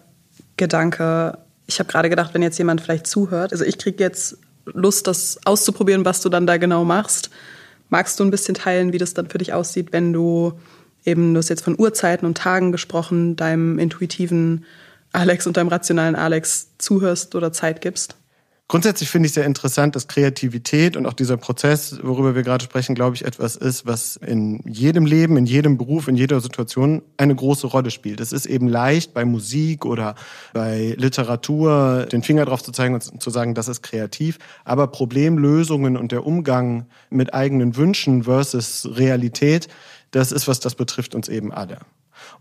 [0.59, 1.39] Gedanke.
[1.67, 5.39] Ich habe gerade gedacht, wenn jetzt jemand vielleicht zuhört, also ich kriege jetzt Lust, das
[5.45, 7.31] auszuprobieren, was du dann da genau machst.
[7.89, 10.53] Magst du ein bisschen teilen, wie das dann für dich aussieht, wenn du
[11.07, 14.67] eben, du hast jetzt von Uhrzeiten und Tagen gesprochen, deinem intuitiven
[15.13, 18.18] Alex und deinem rationalen Alex zuhörst oder Zeit gibst?
[18.71, 22.95] Grundsätzlich finde ich sehr interessant, dass Kreativität und auch dieser Prozess, worüber wir gerade sprechen,
[22.95, 27.35] glaube ich, etwas ist, was in jedem Leben, in jedem Beruf, in jeder Situation eine
[27.35, 28.21] große Rolle spielt.
[28.21, 30.17] Es ist eben leicht, bei Musik oder
[30.53, 34.39] bei Literatur den Finger drauf zu zeigen und zu sagen, das ist kreativ.
[34.67, 39.69] Aber Problemlösungen und der Umgang mit eigenen Wünschen versus Realität,
[40.11, 41.79] das ist was, das betrifft uns eben alle.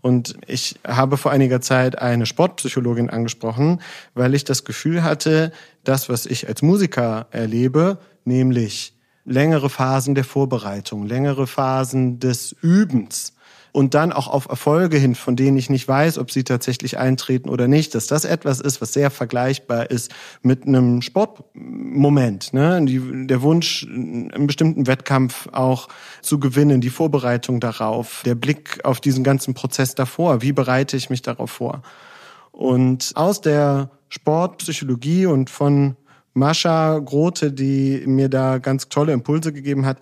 [0.00, 3.80] Und ich habe vor einiger Zeit eine Sportpsychologin angesprochen,
[4.14, 5.52] weil ich das Gefühl hatte,
[5.88, 13.34] das, was ich als Musiker erlebe, nämlich längere Phasen der Vorbereitung, längere Phasen des Übens,
[13.72, 17.48] und dann auch auf Erfolge hin, von denen ich nicht weiß, ob sie tatsächlich eintreten
[17.48, 22.52] oder nicht, dass das etwas ist, was sehr vergleichbar ist mit einem Sportmoment.
[22.52, 22.84] Ne?
[22.84, 25.88] Die, der Wunsch, einen bestimmten Wettkampf auch
[26.22, 31.10] zu gewinnen, die Vorbereitung darauf, der Blick auf diesen ganzen Prozess davor, wie bereite ich
[31.10, 31.82] mich darauf vor.
[32.50, 35.96] Und aus der Sportpsychologie und von
[36.34, 39.98] Mascha Grote, die mir da ganz tolle Impulse gegeben hat,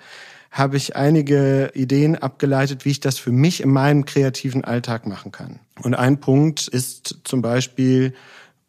[0.51, 5.33] habe ich einige Ideen abgeleitet, wie ich das für mich in meinem kreativen Alltag machen
[5.33, 5.61] kann.
[5.83, 8.14] Und ein Punkt ist zum Beispiel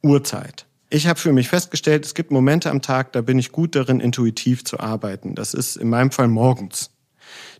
[0.03, 0.65] Uhrzeit.
[0.89, 3.99] Ich habe für mich festgestellt, es gibt Momente am Tag, da bin ich gut darin,
[3.99, 5.35] intuitiv zu arbeiten.
[5.35, 6.91] Das ist in meinem Fall morgens.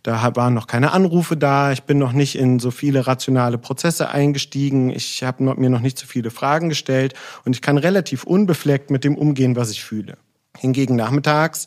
[0.02, 4.10] Da waren noch keine Anrufe da, ich bin noch nicht in so viele rationale Prozesse
[4.10, 7.14] eingestiegen, ich habe mir noch nicht so viele Fragen gestellt
[7.44, 10.18] und ich kann relativ unbefleckt mit dem umgehen, was ich fühle.
[10.56, 11.66] Hingegen nachmittags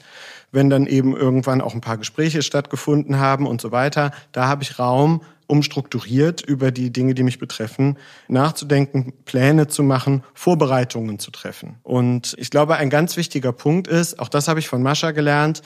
[0.51, 4.63] wenn dann eben irgendwann auch ein paar Gespräche stattgefunden haben und so weiter, da habe
[4.63, 7.97] ich Raum, um strukturiert über die Dinge, die mich betreffen,
[8.27, 11.77] nachzudenken, Pläne zu machen, Vorbereitungen zu treffen.
[11.83, 15.61] Und ich glaube, ein ganz wichtiger Punkt ist, auch das habe ich von Mascha gelernt,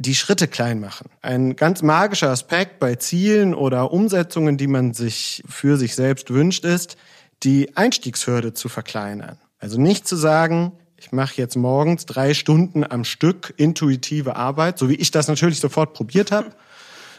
[0.00, 1.10] die Schritte klein machen.
[1.20, 6.64] Ein ganz magischer Aspekt bei Zielen oder Umsetzungen, die man sich für sich selbst wünscht,
[6.64, 6.96] ist,
[7.42, 9.38] die Einstiegshürde zu verkleinern.
[9.58, 14.88] Also nicht zu sagen, ich mache jetzt morgens drei Stunden am Stück intuitive Arbeit, so
[14.88, 16.50] wie ich das natürlich sofort probiert habe,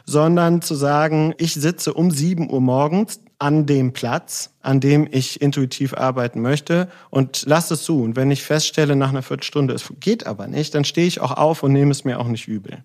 [0.06, 5.41] sondern zu sagen, ich sitze um sieben Uhr morgens an dem Platz, an dem ich
[5.41, 8.04] intuitiv arbeiten möchte und lasse es zu.
[8.04, 11.32] Und wenn ich feststelle nach einer Viertelstunde, es geht aber nicht, dann stehe ich auch
[11.32, 12.84] auf und nehme es mir auch nicht übel.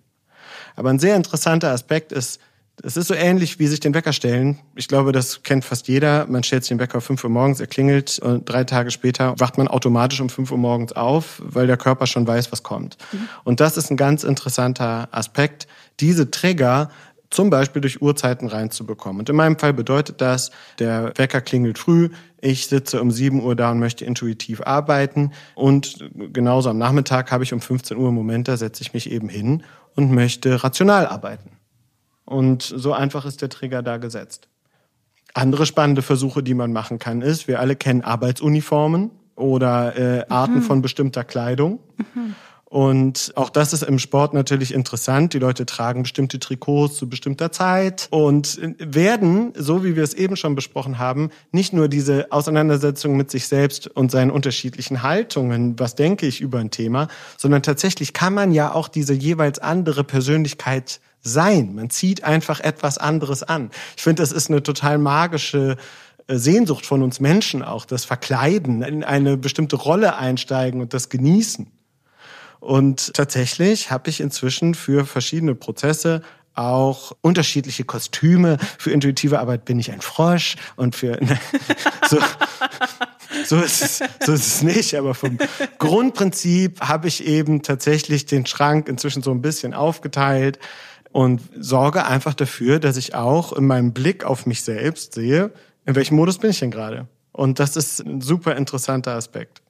[0.75, 2.39] Aber ein sehr interessanter Aspekt ist,
[2.83, 4.59] es ist so ähnlich wie sich den Wecker stellen.
[4.75, 6.25] Ich glaube, das kennt fast jeder.
[6.27, 9.39] Man stellt sich den Wecker um 5 Uhr morgens, er klingelt und drei Tage später
[9.39, 12.97] wacht man automatisch um 5 Uhr morgens auf, weil der Körper schon weiß, was kommt.
[13.11, 13.29] Mhm.
[13.43, 15.67] Und das ist ein ganz interessanter Aspekt.
[15.99, 16.91] Diese Trigger
[17.29, 19.19] zum Beispiel durch Uhrzeiten reinzubekommen.
[19.19, 22.09] Und in meinem Fall bedeutet das, der Wecker klingelt früh,
[22.39, 25.97] ich sitze um 7 Uhr da und möchte intuitiv arbeiten und
[26.33, 29.27] genauso am Nachmittag habe ich um 15 Uhr einen Moment, da setze ich mich eben
[29.27, 29.63] hin
[29.95, 31.51] und möchte rational arbeiten.
[32.25, 34.47] Und so einfach ist der Trigger da gesetzt.
[35.33, 40.55] Andere spannende Versuche, die man machen kann, ist, wir alle kennen Arbeitsuniformen oder äh, Arten
[40.55, 40.61] mhm.
[40.61, 41.79] von bestimmter Kleidung.
[42.13, 42.35] Mhm.
[42.69, 45.33] Und auch das ist im Sport natürlich interessant.
[45.33, 50.35] Die Leute tragen bestimmte Trikots zu bestimmter Zeit und werden, so wie wir es eben
[50.35, 55.95] schon besprochen haben, nicht nur diese Auseinandersetzung mit sich selbst und seinen unterschiedlichen Haltungen, was
[55.95, 60.99] denke ich über ein Thema, sondern tatsächlich kann man ja auch diese jeweils andere Persönlichkeit
[61.21, 61.73] sein.
[61.73, 63.71] Man zieht einfach etwas anderes an.
[63.95, 65.77] Ich finde, das ist eine total magische
[66.27, 71.07] äh, Sehnsucht von uns Menschen auch, das Verkleiden, in eine bestimmte Rolle einsteigen und das
[71.07, 71.71] genießen.
[72.59, 76.21] Und tatsächlich habe ich inzwischen für verschiedene Prozesse
[76.57, 78.57] auch unterschiedliche Kostüme.
[78.79, 81.39] Für intuitive Arbeit bin ich ein Frosch und für ne,
[82.09, 82.17] so,
[83.45, 84.95] so, ist es, so ist es nicht.
[84.95, 85.37] Aber vom
[85.77, 90.57] Grundprinzip habe ich eben tatsächlich den Schrank inzwischen so ein bisschen aufgeteilt
[91.11, 95.51] und sorge einfach dafür, dass ich auch in meinem Blick auf mich selbst sehe,
[95.85, 97.07] in welchem Modus bin ich denn gerade.
[97.31, 99.61] Und das ist ein super interessanter Aspekt.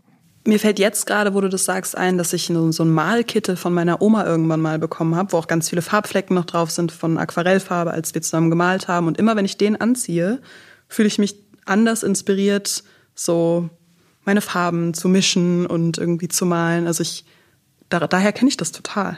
[0.48, 3.74] Mir fällt jetzt gerade, wo du das sagst, ein, dass ich so ein Malkittel von
[3.74, 7.18] meiner Oma irgendwann mal bekommen habe, wo auch ganz viele Farbflecken noch drauf sind von
[7.18, 9.08] Aquarellfarbe, als wir zusammen gemalt haben.
[9.08, 10.42] Und immer wenn ich den anziehe,
[10.88, 13.70] fühle ich mich anders inspiriert, so
[14.24, 16.88] meine Farben zu mischen und irgendwie zu malen.
[16.88, 17.26] Also ich,
[17.90, 19.18] da, daher kenne ich das total.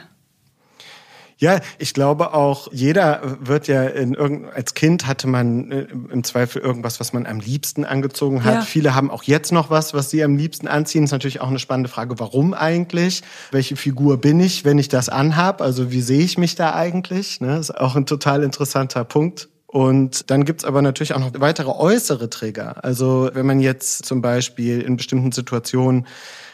[1.40, 6.22] Ja, ich glaube auch, jeder wird ja in irgend, als Kind hatte man äh, im
[6.22, 8.54] Zweifel irgendwas, was man am liebsten angezogen hat.
[8.54, 8.60] Ja.
[8.60, 11.02] Viele haben auch jetzt noch was, was sie am liebsten anziehen.
[11.02, 13.22] Das ist natürlich auch eine spannende Frage, warum eigentlich?
[13.52, 15.62] Welche Figur bin ich, wenn ich das anhab?
[15.62, 17.40] Also wie sehe ich mich da eigentlich?
[17.40, 17.48] Ne?
[17.48, 19.48] Das ist auch ein total interessanter Punkt.
[19.66, 22.84] Und dann gibt's aber natürlich auch noch weitere äußere Trigger.
[22.84, 26.06] Also wenn man jetzt zum Beispiel in bestimmten Situationen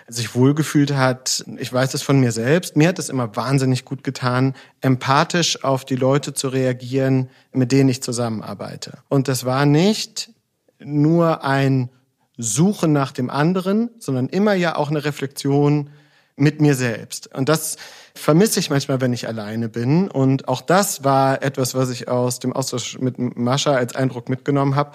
[0.09, 1.45] sich wohlgefühlt hat.
[1.59, 2.77] Ich weiß es von mir selbst.
[2.77, 7.88] Mir hat es immer wahnsinnig gut getan, empathisch auf die Leute zu reagieren, mit denen
[7.88, 8.99] ich zusammenarbeite.
[9.09, 10.31] Und das war nicht
[10.79, 11.90] nur ein
[12.38, 15.90] Suchen nach dem anderen, sondern immer ja auch eine Reflexion
[16.37, 17.35] mit mir selbst.
[17.35, 17.77] Und das
[18.14, 20.09] vermisse ich manchmal, wenn ich alleine bin.
[20.09, 24.77] Und auch das war etwas, was ich aus dem Austausch mit Mascha als Eindruck mitgenommen
[24.77, 24.92] habe.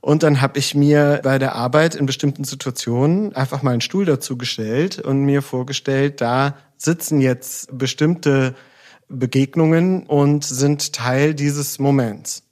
[0.00, 4.06] Und dann habe ich mir bei der Arbeit in bestimmten Situationen einfach mal einen Stuhl
[4.06, 8.54] dazu gestellt und mir vorgestellt, da sitzen jetzt bestimmte
[9.08, 12.44] Begegnungen und sind Teil dieses Moments.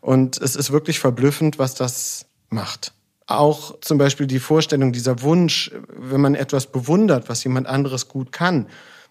[0.00, 2.94] Und es ist wirklich verblüffend, was das macht.
[3.26, 8.32] Auch zum Beispiel die Vorstellung, dieser Wunsch, wenn man etwas bewundert, was jemand anderes gut
[8.32, 8.68] kann,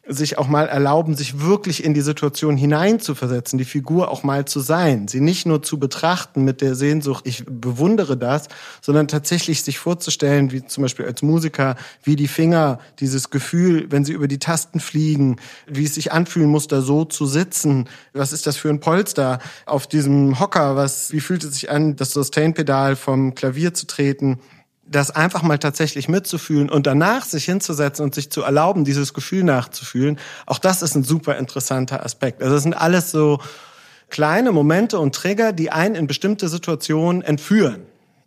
[0.08, 4.60] sich auch mal erlauben, sich wirklich in die Situation hineinzuversetzen, die Figur auch mal zu
[4.60, 8.48] sein, sie nicht nur zu betrachten mit der Sehnsucht, ich bewundere das,
[8.82, 14.06] sondern tatsächlich sich vorzustellen, wie zum Beispiel als Musiker, wie die Finger, dieses Gefühl, wenn
[14.06, 18.34] sie über die Tasten fliegen, wie es sich anfühlen muss, da so zu sitzen, was
[18.34, 22.12] ist das für ein Polster auf diesem Hocker, was, wie fühlt es sich an, das
[22.12, 24.40] Sustain-Pedal vom Klavier zu treten,
[24.90, 29.44] das einfach mal tatsächlich mitzufühlen und danach sich hinzusetzen und sich zu erlauben, dieses Gefühl
[29.44, 32.42] nachzufühlen, auch das ist ein super interessanter Aspekt.
[32.42, 33.40] Also es sind alles so
[34.10, 37.82] kleine Momente und Trigger, die einen in bestimmte Situationen entführen.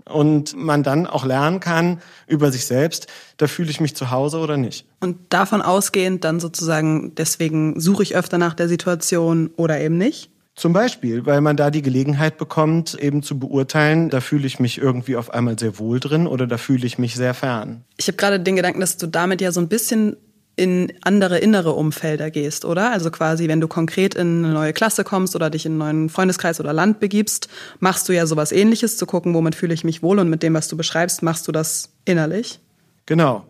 [0.07, 4.39] Und man dann auch lernen kann über sich selbst, da fühle ich mich zu Hause
[4.39, 4.85] oder nicht.
[4.99, 10.31] Und davon ausgehend dann sozusagen, deswegen suche ich öfter nach der Situation oder eben nicht?
[10.61, 14.77] Zum Beispiel, weil man da die Gelegenheit bekommt, eben zu beurteilen, da fühle ich mich
[14.77, 17.83] irgendwie auf einmal sehr wohl drin oder da fühle ich mich sehr fern.
[17.97, 20.19] Ich habe gerade den Gedanken, dass du damit ja so ein bisschen
[20.57, 22.93] in andere innere Umfelder gehst, oder?
[22.93, 26.09] Also quasi, wenn du konkret in eine neue Klasse kommst oder dich in einen neuen
[26.11, 30.03] Freundeskreis oder Land begibst, machst du ja sowas ähnliches, zu gucken, womit fühle ich mich
[30.03, 32.61] wohl und mit dem, was du beschreibst, machst du das innerlich.
[33.07, 33.47] Genau.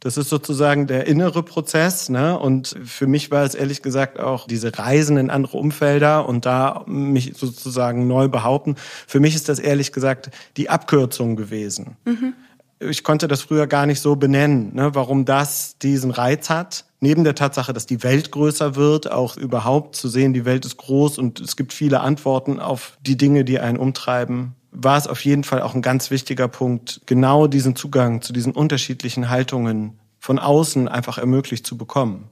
[0.00, 2.08] Das ist sozusagen der innere Prozess.
[2.08, 2.38] Ne?
[2.38, 6.84] Und für mich war es ehrlich gesagt auch diese Reisen in andere Umfelder und da
[6.86, 8.76] mich sozusagen neu behaupten.
[9.06, 11.96] Für mich ist das ehrlich gesagt die Abkürzung gewesen.
[12.04, 12.34] Mhm.
[12.78, 14.94] Ich konnte das früher gar nicht so benennen, ne?
[14.94, 16.84] warum das diesen Reiz hat.
[17.00, 20.76] Neben der Tatsache, dass die Welt größer wird, auch überhaupt zu sehen, die Welt ist
[20.76, 25.24] groß und es gibt viele Antworten auf die Dinge, die einen umtreiben war es auf
[25.24, 30.38] jeden Fall auch ein ganz wichtiger Punkt, genau diesen Zugang zu diesen unterschiedlichen Haltungen von
[30.38, 32.28] außen einfach ermöglicht zu bekommen.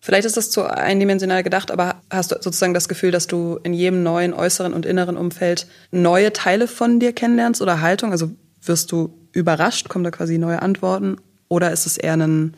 [0.00, 3.74] Vielleicht ist das zu eindimensional gedacht, aber hast du sozusagen das Gefühl, dass du in
[3.74, 8.10] jedem neuen äußeren und inneren Umfeld neue Teile von dir kennenlernst oder Haltung?
[8.10, 8.30] Also
[8.62, 11.18] wirst du überrascht, kommen da quasi neue Antworten?
[11.48, 12.54] Oder ist es eher ein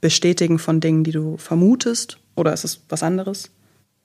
[0.00, 2.18] Bestätigen von Dingen, die du vermutest?
[2.36, 3.50] Oder ist es was anderes?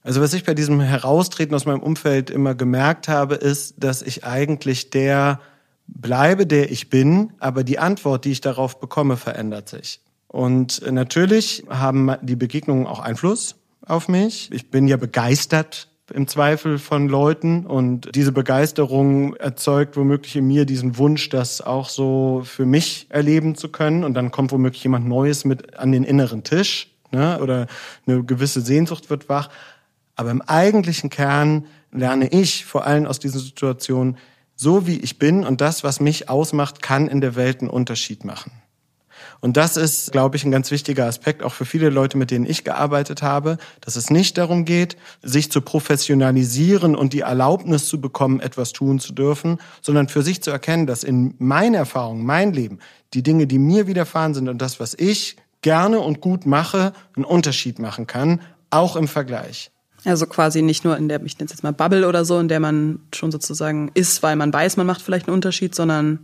[0.04, 4.26] Also was ich bei diesem Heraustreten aus meinem Umfeld immer gemerkt habe, ist, dass ich
[4.26, 5.40] eigentlich der
[5.88, 10.00] bleibe, der ich bin, aber die Antwort, die ich darauf bekomme, verändert sich.
[10.28, 14.50] Und natürlich haben die Begegnungen auch Einfluss auf mich.
[14.54, 20.66] Ich bin ja begeistert im Zweifel von Leuten und diese Begeisterung erzeugt womöglich in mir
[20.66, 25.08] diesen Wunsch, das auch so für mich erleben zu können und dann kommt womöglich jemand
[25.08, 27.40] Neues mit an den inneren Tisch ne?
[27.42, 27.68] oder
[28.08, 29.50] eine gewisse Sehnsucht wird wach.
[30.16, 34.18] Aber im eigentlichen Kern lerne ich vor allem aus diesen Situationen,
[34.56, 38.24] so wie ich bin und das, was mich ausmacht, kann in der Welt einen Unterschied
[38.24, 38.52] machen.
[39.40, 42.46] Und das ist, glaube ich, ein ganz wichtiger Aspekt auch für viele Leute, mit denen
[42.46, 48.00] ich gearbeitet habe, dass es nicht darum geht, sich zu professionalisieren und die Erlaubnis zu
[48.00, 52.54] bekommen, etwas tun zu dürfen, sondern für sich zu erkennen, dass in meiner Erfahrung, mein
[52.54, 52.80] Leben,
[53.16, 57.26] die Dinge, die mir widerfahren sind und das, was ich gerne und gut mache, einen
[57.26, 59.71] Unterschied machen kann, auch im Vergleich.
[60.04, 62.48] Also quasi nicht nur in der, ich nenne es jetzt mal Bubble oder so, in
[62.48, 66.20] der man schon sozusagen ist, weil man weiß, man macht vielleicht einen Unterschied, sondern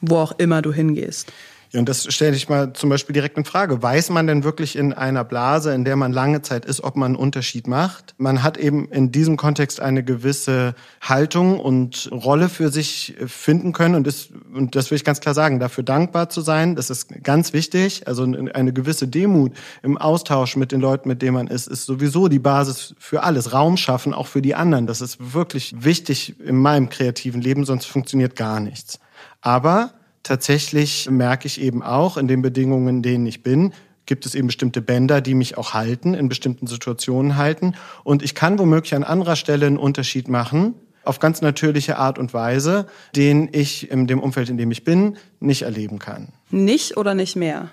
[0.00, 1.32] wo auch immer du hingehst.
[1.72, 3.80] Ja, und das stelle ich mal zum Beispiel direkt in Frage.
[3.80, 7.12] Weiß man denn wirklich in einer Blase, in der man lange Zeit ist, ob man
[7.12, 8.14] einen Unterschied macht?
[8.18, 13.94] Man hat eben in diesem Kontext eine gewisse Haltung und Rolle für sich finden können.
[13.94, 17.22] Und das, und das will ich ganz klar sagen, dafür dankbar zu sein, das ist
[17.22, 18.08] ganz wichtig.
[18.08, 19.52] Also eine gewisse Demut
[19.84, 23.52] im Austausch mit den Leuten, mit denen man ist, ist sowieso die Basis für alles.
[23.52, 24.88] Raum schaffen, auch für die anderen.
[24.88, 28.98] Das ist wirklich wichtig in meinem kreativen Leben, sonst funktioniert gar nichts.
[29.40, 33.72] Aber tatsächlich merke ich eben auch in den Bedingungen, in denen ich bin,
[34.06, 37.74] gibt es eben bestimmte Bänder, die mich auch halten, in bestimmten Situationen halten.
[38.02, 42.34] Und ich kann womöglich an anderer Stelle einen Unterschied machen, auf ganz natürliche Art und
[42.34, 46.28] Weise, den ich in dem Umfeld, in dem ich bin, nicht erleben kann.
[46.50, 47.70] Nicht oder nicht mehr?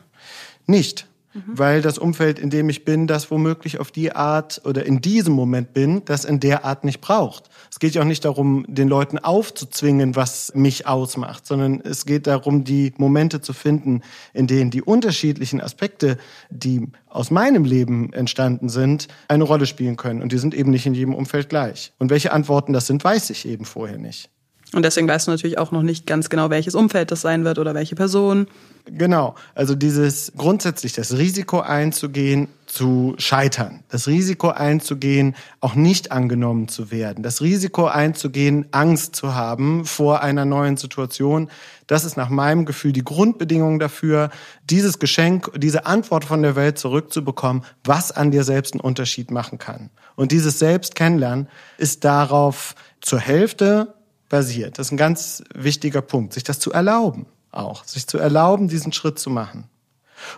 [0.67, 1.06] Nicht.
[1.37, 1.57] Mhm.
[1.57, 5.33] Weil das Umfeld, in dem ich bin, das womöglich auf die Art oder in diesem
[5.33, 7.49] Moment bin, das in der Art nicht braucht.
[7.69, 12.27] Es geht ja auch nicht darum, den Leuten aufzuzwingen, was mich ausmacht, sondern es geht
[12.27, 14.01] darum, die Momente zu finden,
[14.33, 16.17] in denen die unterschiedlichen Aspekte,
[16.49, 20.21] die aus meinem Leben entstanden sind, eine Rolle spielen können.
[20.21, 21.93] Und die sind eben nicht in jedem Umfeld gleich.
[21.99, 24.29] Und welche Antworten das sind, weiß ich eben vorher nicht.
[24.73, 27.57] Und deswegen weißt du natürlich auch noch nicht ganz genau, welches Umfeld das sein wird
[27.57, 28.47] oder welche Person.
[28.85, 36.67] Genau, also dieses grundsätzlich das Risiko einzugehen, zu scheitern, das Risiko einzugehen, auch nicht angenommen
[36.67, 41.49] zu werden, das Risiko einzugehen, Angst zu haben vor einer neuen Situation,
[41.87, 44.29] das ist nach meinem Gefühl die Grundbedingung dafür,
[44.69, 49.57] dieses Geschenk, diese Antwort von der Welt zurückzubekommen, was an dir selbst einen Unterschied machen
[49.57, 49.89] kann.
[50.15, 53.93] Und dieses Selbst kennenlernen ist darauf zur Hälfte
[54.29, 54.77] basiert.
[54.77, 58.93] Das ist ein ganz wichtiger Punkt, sich das zu erlauben auch, sich zu erlauben, diesen
[58.93, 59.65] Schritt zu machen.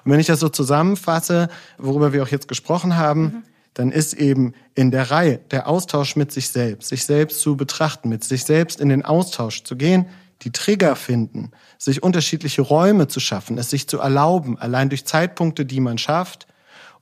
[0.03, 3.43] Und wenn ich das so zusammenfasse, worüber wir auch jetzt gesprochen haben, mhm.
[3.73, 8.09] dann ist eben in der Reihe der Austausch mit sich selbst, sich selbst zu betrachten,
[8.09, 10.07] mit sich selbst in den Austausch zu gehen,
[10.41, 15.65] die Trigger finden, sich unterschiedliche Räume zu schaffen, es sich zu erlauben, allein durch Zeitpunkte,
[15.65, 16.47] die man schafft.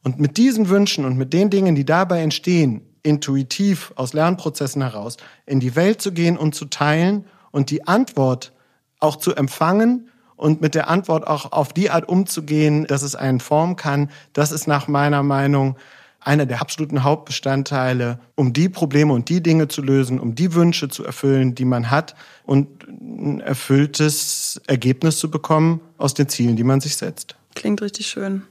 [0.03, 5.17] Und mit diesen Wünschen und mit den Dingen, die dabei entstehen, intuitiv aus Lernprozessen heraus
[5.45, 8.53] in die Welt zu gehen und zu teilen und die Antwort
[8.99, 13.39] auch zu empfangen und mit der Antwort auch auf die Art umzugehen, dass es einen
[13.39, 15.77] formen kann, das ist nach meiner Meinung
[16.19, 20.89] einer der absoluten Hauptbestandteile, um die Probleme und die Dinge zu lösen, um die Wünsche
[20.89, 26.63] zu erfüllen, die man hat und ein erfülltes Ergebnis zu bekommen aus den Zielen, die
[26.63, 27.35] man sich setzt.
[27.55, 28.43] Klingt richtig schön.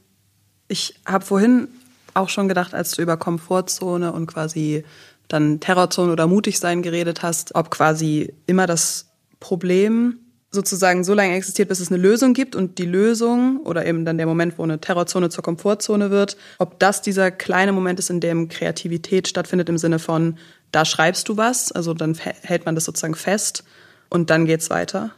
[0.69, 1.69] Ich habe vorhin
[2.17, 4.85] auch schon gedacht, als du über Komfortzone und quasi
[5.29, 10.19] dann Terrorzone oder mutig sein geredet hast, ob quasi immer das Problem
[10.51, 14.17] sozusagen so lange existiert, bis es eine Lösung gibt und die Lösung oder eben dann
[14.17, 18.21] der Moment, wo eine Terrorzone zur Komfortzone wird, ob das dieser kleine Moment ist, in
[18.21, 20.39] dem Kreativität stattfindet im Sinne von,
[20.73, 23.65] da schreibst du was, also dann hält man das sozusagen fest
[24.09, 25.13] und dann geht's weiter.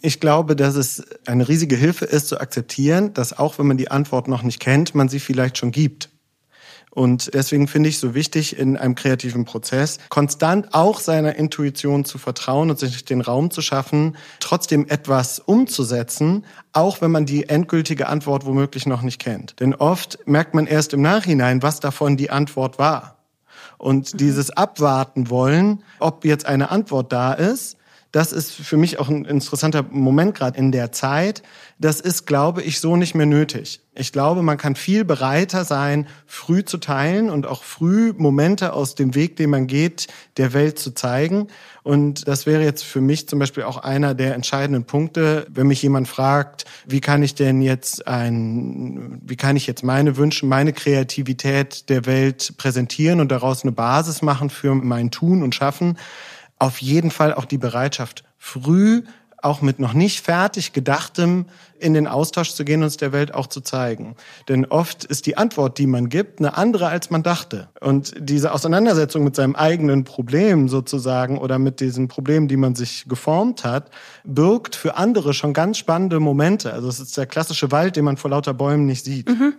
[0.00, 3.90] Ich glaube, dass es eine riesige Hilfe ist zu akzeptieren, dass auch wenn man die
[3.90, 6.10] Antwort noch nicht kennt, man sie vielleicht schon gibt.
[6.94, 12.18] Und deswegen finde ich so wichtig in einem kreativen Prozess, konstant auch seiner Intuition zu
[12.18, 18.08] vertrauen und sich den Raum zu schaffen, trotzdem etwas umzusetzen, auch wenn man die endgültige
[18.08, 19.58] Antwort womöglich noch nicht kennt.
[19.60, 23.16] Denn oft merkt man erst im Nachhinein, was davon die Antwort war.
[23.76, 24.18] Und mhm.
[24.18, 27.76] dieses Abwarten wollen, ob jetzt eine Antwort da ist,
[28.14, 31.42] das ist für mich auch ein interessanter Moment gerade in der Zeit.
[31.80, 33.80] Das ist, glaube ich, so nicht mehr nötig.
[33.96, 38.94] Ich glaube, man kann viel bereiter sein, früh zu teilen und auch früh Momente aus
[38.94, 40.06] dem Weg, den man geht,
[40.36, 41.48] der Welt zu zeigen.
[41.82, 45.82] Und das wäre jetzt für mich zum Beispiel auch einer der entscheidenden Punkte, wenn mich
[45.82, 50.72] jemand fragt, wie kann ich denn jetzt ein, wie kann ich jetzt meine Wünsche, meine
[50.72, 55.98] Kreativität der Welt präsentieren und daraus eine Basis machen für mein Tun und Schaffen?
[56.58, 59.02] Auf jeden Fall auch die Bereitschaft, früh
[59.44, 61.44] auch mit noch nicht fertig gedachtem
[61.78, 64.16] in den Austausch zu gehen und es der Welt auch zu zeigen.
[64.48, 67.68] Denn oft ist die Antwort, die man gibt, eine andere, als man dachte.
[67.80, 73.04] Und diese Auseinandersetzung mit seinem eigenen Problem sozusagen oder mit diesen Problemen, die man sich
[73.06, 73.90] geformt hat,
[74.24, 76.72] birgt für andere schon ganz spannende Momente.
[76.72, 79.28] Also es ist der klassische Wald, den man vor lauter Bäumen nicht sieht.
[79.28, 79.54] Mhm.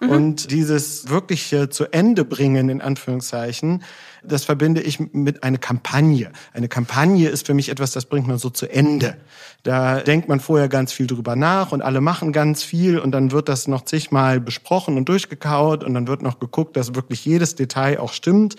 [0.00, 0.08] Mhm.
[0.10, 3.82] Und dieses wirkliche zu Ende bringen, in Anführungszeichen,
[4.22, 6.30] das verbinde ich mit einer Kampagne.
[6.52, 9.16] Eine Kampagne ist für mich etwas, das bringt man so zu Ende.
[9.62, 13.30] Da denkt man vorher ganz viel drüber nach und alle machen ganz viel und dann
[13.30, 17.54] wird das noch zigmal besprochen und durchgekaut und dann wird noch geguckt, dass wirklich jedes
[17.54, 18.56] Detail auch stimmt.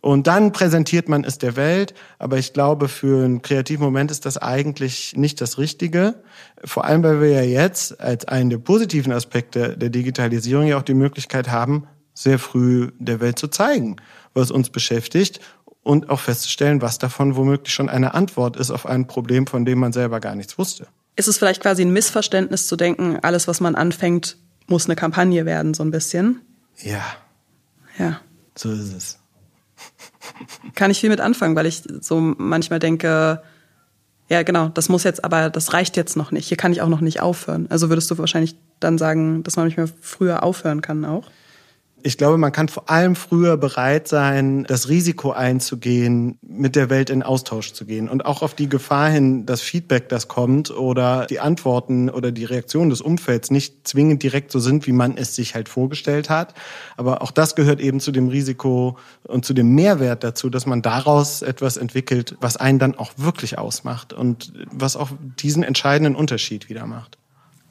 [0.00, 1.94] Und dann präsentiert man es der Welt.
[2.18, 6.22] Aber ich glaube, für einen kreativen Moment ist das eigentlich nicht das Richtige.
[6.64, 10.82] Vor allem, weil wir ja jetzt als einen der positiven Aspekte der Digitalisierung ja auch
[10.82, 13.96] die Möglichkeit haben, sehr früh der Welt zu zeigen,
[14.34, 15.40] was uns beschäftigt
[15.82, 19.78] und auch festzustellen, was davon womöglich schon eine Antwort ist auf ein Problem, von dem
[19.78, 20.88] man selber gar nichts wusste.
[21.16, 24.36] Ist es vielleicht quasi ein Missverständnis zu denken, alles, was man anfängt,
[24.66, 26.40] muss eine Kampagne werden, so ein bisschen?
[26.76, 27.02] Ja.
[27.98, 28.20] Ja.
[28.54, 29.18] So ist es
[30.74, 33.42] kann ich viel mit anfangen, weil ich so manchmal denke,
[34.28, 36.48] ja, genau, das muss jetzt, aber das reicht jetzt noch nicht.
[36.48, 37.66] Hier kann ich auch noch nicht aufhören.
[37.70, 41.30] Also würdest du wahrscheinlich dann sagen, dass man nicht mehr früher aufhören kann auch?
[42.02, 47.10] Ich glaube, man kann vor allem früher bereit sein, das Risiko einzugehen, mit der Welt
[47.10, 51.26] in Austausch zu gehen und auch auf die Gefahr hin, das Feedback, das kommt oder
[51.26, 55.34] die Antworten oder die Reaktionen des Umfelds nicht zwingend direkt so sind, wie man es
[55.34, 56.54] sich halt vorgestellt hat.
[56.96, 60.82] Aber auch das gehört eben zu dem Risiko und zu dem Mehrwert dazu, dass man
[60.82, 66.68] daraus etwas entwickelt, was einen dann auch wirklich ausmacht und was auch diesen entscheidenden Unterschied
[66.68, 67.18] wieder macht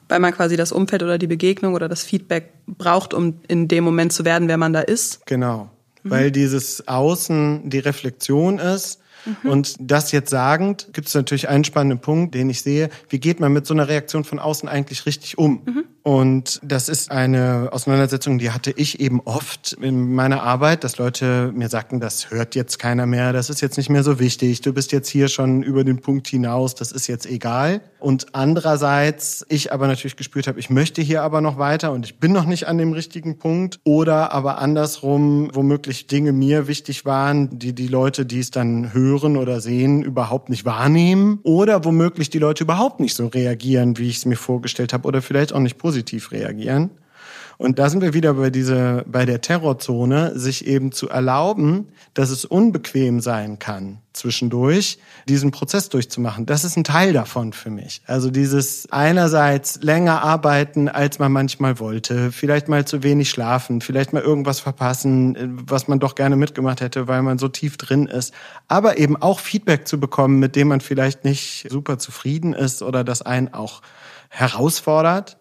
[0.10, 3.84] weil man quasi das Umfeld oder die Begegnung oder das Feedback braucht, um in dem
[3.84, 5.26] Moment zu werden, wer man da ist.
[5.26, 5.70] Genau,
[6.04, 6.10] mhm.
[6.10, 9.00] weil dieses Außen die Reflexion ist
[9.44, 9.50] Mhm.
[9.50, 12.90] Und das jetzt sagend, gibt es natürlich einen spannenden Punkt, den ich sehe.
[13.10, 15.62] Wie geht man mit so einer Reaktion von außen eigentlich richtig um?
[15.66, 15.84] Mhm.
[16.04, 21.52] Und das ist eine Auseinandersetzung, die hatte ich eben oft in meiner Arbeit, dass Leute
[21.54, 24.72] mir sagten, das hört jetzt keiner mehr, das ist jetzt nicht mehr so wichtig, du
[24.72, 27.82] bist jetzt hier schon über den Punkt hinaus, das ist jetzt egal.
[28.00, 32.20] Und andererseits ich aber natürlich gespürt habe, ich möchte hier aber noch weiter und ich
[32.20, 33.80] bin noch nicht an dem richtigen Punkt.
[33.84, 39.17] Oder aber andersrum, womöglich Dinge mir wichtig waren, die die Leute, die es dann hören
[39.26, 41.40] oder sehen, überhaupt nicht wahrnehmen.
[41.44, 45.22] Oder womöglich die Leute überhaupt nicht so reagieren, wie ich es mir vorgestellt habe oder
[45.22, 46.90] vielleicht auch nicht positiv positiv reagieren.
[47.58, 52.30] Und da sind wir wieder bei dieser, bei der Terrorzone, sich eben zu erlauben, dass
[52.30, 56.46] es unbequem sein kann, zwischendurch diesen Prozess durchzumachen.
[56.46, 58.02] Das ist ein Teil davon für mich.
[58.06, 64.14] Also dieses einerseits länger arbeiten, als man manchmal wollte, vielleicht mal zu wenig schlafen, vielleicht
[64.14, 68.36] mal irgendwas verpassen, was man doch gerne mitgemacht hätte, weil man so tief drin ist.
[68.68, 73.04] Aber eben auch Feedback zu bekommen, mit dem man vielleicht nicht super zufrieden ist oder
[73.04, 73.82] das einen auch
[74.30, 75.37] herausfordert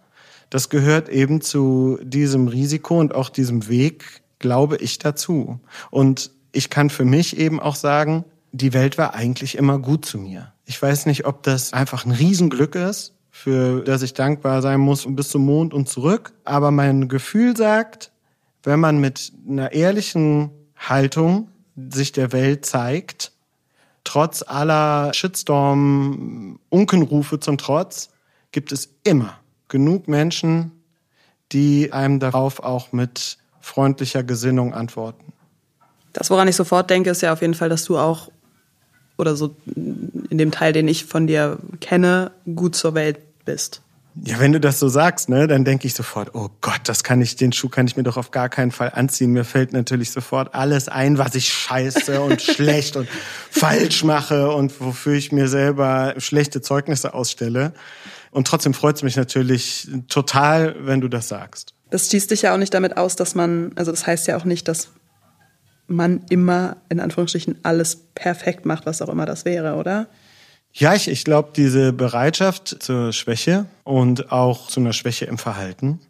[0.51, 5.61] das gehört eben zu diesem Risiko und auch diesem Weg, glaube ich, dazu.
[5.91, 10.19] Und ich kann für mich eben auch sagen, die Welt war eigentlich immer gut zu
[10.19, 10.53] mir.
[10.65, 15.07] Ich weiß nicht, ob das einfach ein Riesenglück ist, für das ich dankbar sein muss
[15.09, 16.33] bis zum Mond und zurück.
[16.45, 18.13] Aber mein Gefühl sagt,
[18.63, 23.33] wenn man mit einer ehrlichen Haltung sich der Welt zeigt,
[24.05, 28.11] trotz aller Shitstorm, Unkenrufe zum Trotz,
[28.53, 29.39] gibt es immer
[29.69, 30.73] genug Menschen,
[31.53, 35.33] die einem darauf auch mit freundlicher Gesinnung antworten.
[36.13, 38.31] Das, woran ich sofort denke, ist ja auf jeden Fall, dass du auch,
[39.19, 43.83] oder so in dem Teil, den ich von dir kenne, gut zur Welt bist.
[44.25, 47.21] Ja, wenn du das so sagst, ne, dann denke ich sofort, oh Gott, das kann
[47.21, 49.33] ich, den Schuh kann ich mir doch auf gar keinen Fall anziehen.
[49.33, 53.09] Mir fällt natürlich sofort alles ein, was ich scheiße und schlecht und
[53.51, 57.75] falsch mache und wofür ich mir selber schlechte Zeugnisse ausstelle.
[58.31, 61.75] Und trotzdem freut es mich natürlich total, wenn du das sagst.
[61.91, 64.45] Das schließt dich ja auch nicht damit aus, dass man, also das heißt ja auch
[64.45, 64.89] nicht, dass
[65.87, 70.09] man immer in Anführungsstrichen alles perfekt macht, was auch immer das wäre, oder?
[70.73, 76.01] Ja, ich, ich glaube, diese Bereitschaft zur Schwäche und auch zu einer Schwäche im Verhalten,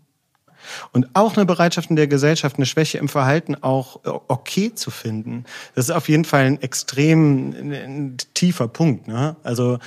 [0.92, 4.90] Und auch eine Bereitschaft in der Gesellschaft, eine Schwäche im Verhalten auch äh, okay zu
[4.90, 5.44] finden.
[5.74, 9.08] Das ist auf jeden Fall ein extrem ein tiefer Punkt.
[9.08, 9.36] Ne?
[9.42, 9.78] Also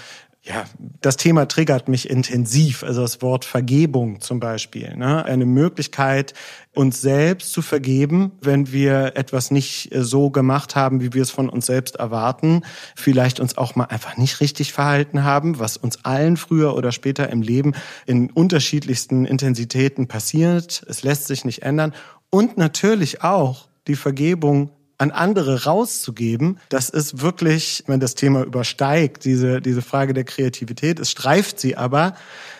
[0.42, 0.64] ja,
[1.02, 2.84] das Thema triggert mich intensiv.
[2.84, 4.96] Also das Wort Vergebung zum Beispiel.
[4.96, 5.26] Ne?
[5.26, 6.34] Eine Möglichkeit,
[6.74, 11.32] uns selbst zu vergeben, wenn wir etwas nicht äh, so gemacht haben, wie wir es
[11.32, 12.64] von uns selbst erwarten.
[12.96, 17.30] Vielleicht uns auch mal einfach nicht richtig verhalten haben, was uns allen früher oder später
[17.30, 17.74] im Leben
[18.06, 20.84] in unterschiedlichsten Intensitäten passiert.
[20.88, 21.94] Es lässt sich nicht ändern.
[22.30, 29.24] Und natürlich auch die Vergebung an andere rauszugeben, das ist wirklich, wenn das Thema übersteigt,
[29.24, 32.14] diese, diese Frage der Kreativität, es streift sie aber,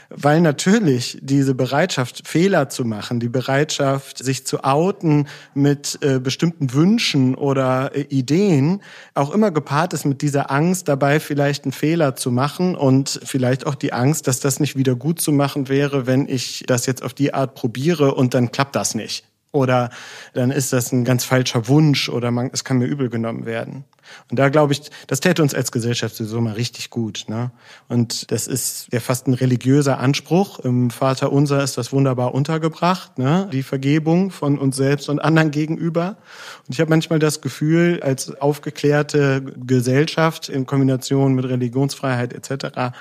[0.10, 6.74] weil natürlich diese Bereitschaft, Fehler zu machen, die Bereitschaft, sich zu outen mit äh, bestimmten
[6.74, 8.82] Wünschen oder äh, Ideen,
[9.14, 13.68] auch immer gepaart ist mit dieser Angst dabei, vielleicht einen Fehler zu machen und vielleicht
[13.68, 17.04] auch die Angst, dass das nicht wieder gut zu machen wäre, wenn ich das jetzt
[17.04, 19.29] auf die Art probiere und dann klappt das nicht.
[19.52, 19.90] Oder
[20.34, 23.84] dann ist das ein ganz falscher Wunsch oder man, es kann mir übel genommen werden.
[24.30, 27.26] Und da glaube ich, das täte uns als Gesellschaft sowieso mal richtig gut.
[27.28, 27.52] Ne?
[27.88, 30.60] Und das ist ja fast ein religiöser Anspruch.
[30.60, 33.50] Im Vater Unser ist das wunderbar untergebracht, ne?
[33.52, 36.18] die Vergebung von uns selbst und anderen gegenüber.
[36.68, 42.94] Und ich habe manchmal das Gefühl, als aufgeklärte Gesellschaft in Kombination mit Religionsfreiheit etc.,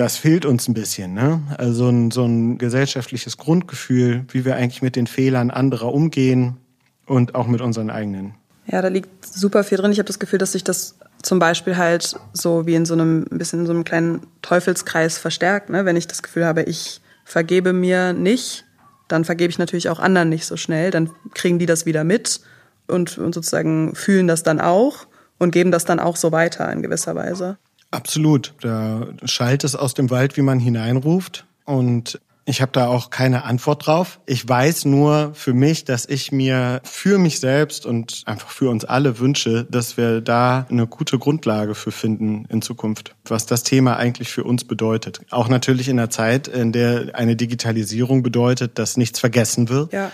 [0.00, 1.12] das fehlt uns ein bisschen.
[1.12, 1.42] Ne?
[1.58, 6.56] Also ein, so ein gesellschaftliches Grundgefühl, wie wir eigentlich mit den Fehlern anderer umgehen
[7.04, 8.34] und auch mit unseren eigenen.
[8.66, 9.92] Ja, da liegt super viel drin.
[9.92, 13.26] Ich habe das Gefühl, dass sich das zum Beispiel halt so wie in so einem
[13.30, 15.68] ein bisschen in so einem kleinen Teufelskreis verstärkt.
[15.68, 15.84] Ne?
[15.84, 18.64] Wenn ich das Gefühl habe, ich vergebe mir nicht,
[19.08, 20.90] dann vergebe ich natürlich auch anderen nicht so schnell.
[20.90, 22.40] Dann kriegen die das wieder mit
[22.86, 25.06] und, und sozusagen fühlen das dann auch
[25.38, 27.58] und geben das dann auch so weiter in gewisser Weise.
[27.90, 28.54] Absolut.
[28.60, 31.46] Da schallt es aus dem Wald, wie man hineinruft.
[31.64, 34.18] Und ich habe da auch keine Antwort drauf.
[34.26, 38.84] Ich weiß nur für mich, dass ich mir für mich selbst und einfach für uns
[38.84, 43.96] alle wünsche, dass wir da eine gute Grundlage für finden in Zukunft, was das Thema
[43.96, 45.20] eigentlich für uns bedeutet.
[45.30, 50.10] Auch natürlich in einer Zeit, in der eine Digitalisierung bedeutet, dass nichts vergessen wird, ja.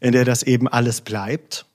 [0.00, 1.66] in der das eben alles bleibt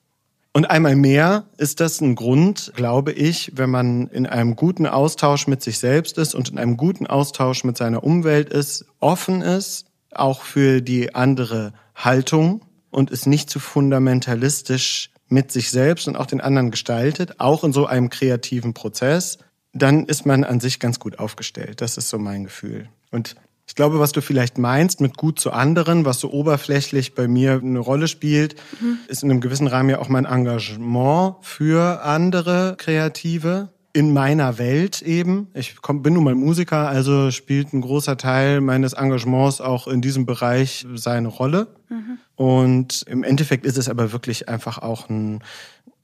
[0.56, 5.48] und einmal mehr ist das ein Grund, glaube ich, wenn man in einem guten Austausch
[5.48, 9.86] mit sich selbst ist und in einem guten Austausch mit seiner Umwelt ist, offen ist,
[10.12, 16.26] auch für die andere Haltung und ist nicht zu fundamentalistisch mit sich selbst und auch
[16.26, 19.40] den anderen gestaltet, auch in so einem kreativen Prozess,
[19.74, 21.82] dann ist man an sich ganz gut aufgestellt.
[21.82, 22.88] Das ist so mein Gefühl.
[23.12, 23.36] Und
[23.68, 27.60] ich glaube, was du vielleicht meinst mit gut zu anderen, was so oberflächlich bei mir
[27.64, 29.00] eine Rolle spielt, mhm.
[29.08, 35.02] ist in einem gewissen Rahmen ja auch mein Engagement für andere Kreative in meiner Welt
[35.02, 35.48] eben.
[35.54, 40.02] Ich komm, bin nun mal Musiker, also spielt ein großer Teil meines Engagements auch in
[40.02, 41.68] diesem Bereich seine Rolle.
[41.90, 42.18] Mhm.
[42.36, 45.42] Und im Endeffekt ist es aber wirklich einfach auch ein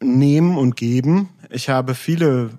[0.02, 1.30] Nehmen und Geben.
[1.50, 2.52] Ich habe viele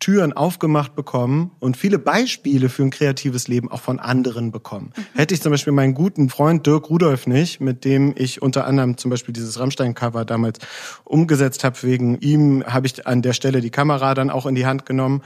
[0.00, 4.92] Türen aufgemacht bekommen und viele Beispiele für ein kreatives Leben auch von anderen bekommen.
[4.96, 5.18] Mhm.
[5.18, 8.96] Hätte ich zum Beispiel meinen guten Freund Dirk Rudolf nicht, mit dem ich unter anderem
[8.96, 10.58] zum Beispiel dieses Rammstein-Cover damals
[11.04, 14.66] umgesetzt habe, wegen ihm habe ich an der Stelle die Kamera dann auch in die
[14.66, 15.22] Hand genommen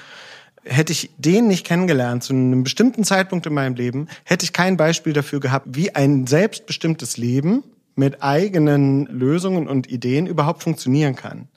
[0.66, 4.78] hätte ich den nicht kennengelernt zu einem bestimmten Zeitpunkt in meinem Leben, hätte ich kein
[4.78, 7.62] Beispiel dafür gehabt, wie ein selbstbestimmtes Leben
[7.96, 11.48] mit eigenen Lösungen und Ideen überhaupt funktionieren kann.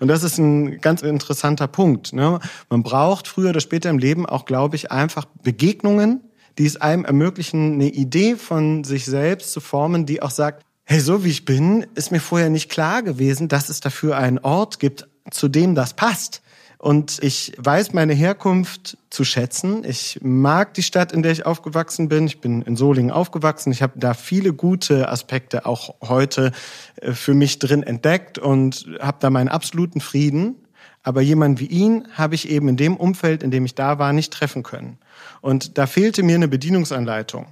[0.00, 2.12] Und das ist ein ganz interessanter Punkt.
[2.12, 2.38] Ne?
[2.68, 6.20] Man braucht früher oder später im Leben auch, glaube ich, einfach Begegnungen,
[6.58, 11.00] die es einem ermöglichen, eine Idee von sich selbst zu formen, die auch sagt, hey,
[11.00, 14.78] so wie ich bin, ist mir vorher nicht klar gewesen, dass es dafür einen Ort
[14.78, 16.41] gibt, zu dem das passt.
[16.82, 19.84] Und ich weiß meine Herkunft zu schätzen.
[19.84, 22.26] Ich mag die Stadt, in der ich aufgewachsen bin.
[22.26, 23.70] Ich bin in Solingen aufgewachsen.
[23.70, 26.50] Ich habe da viele gute Aspekte auch heute
[26.96, 30.56] äh, für mich drin entdeckt und habe da meinen absoluten Frieden.
[31.04, 34.12] Aber jemand wie ihn habe ich eben in dem Umfeld, in dem ich da war,
[34.12, 34.98] nicht treffen können.
[35.40, 37.46] Und da fehlte mir eine Bedienungsanleitung.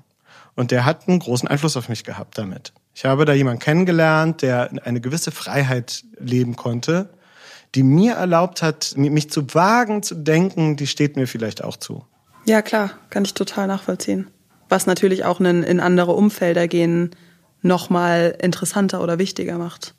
[0.56, 2.72] Und der hat einen großen Einfluss auf mich gehabt damit.
[2.96, 7.10] Ich habe da jemanden kennengelernt, der eine gewisse Freiheit leben konnte,
[7.74, 12.04] die mir erlaubt hat, mich zu wagen, zu denken, die steht mir vielleicht auch zu.
[12.46, 14.28] Ja, klar, kann ich total nachvollziehen.
[14.68, 17.10] Was natürlich auch einen in andere Umfelder gehen
[17.62, 19.94] nochmal interessanter oder wichtiger macht.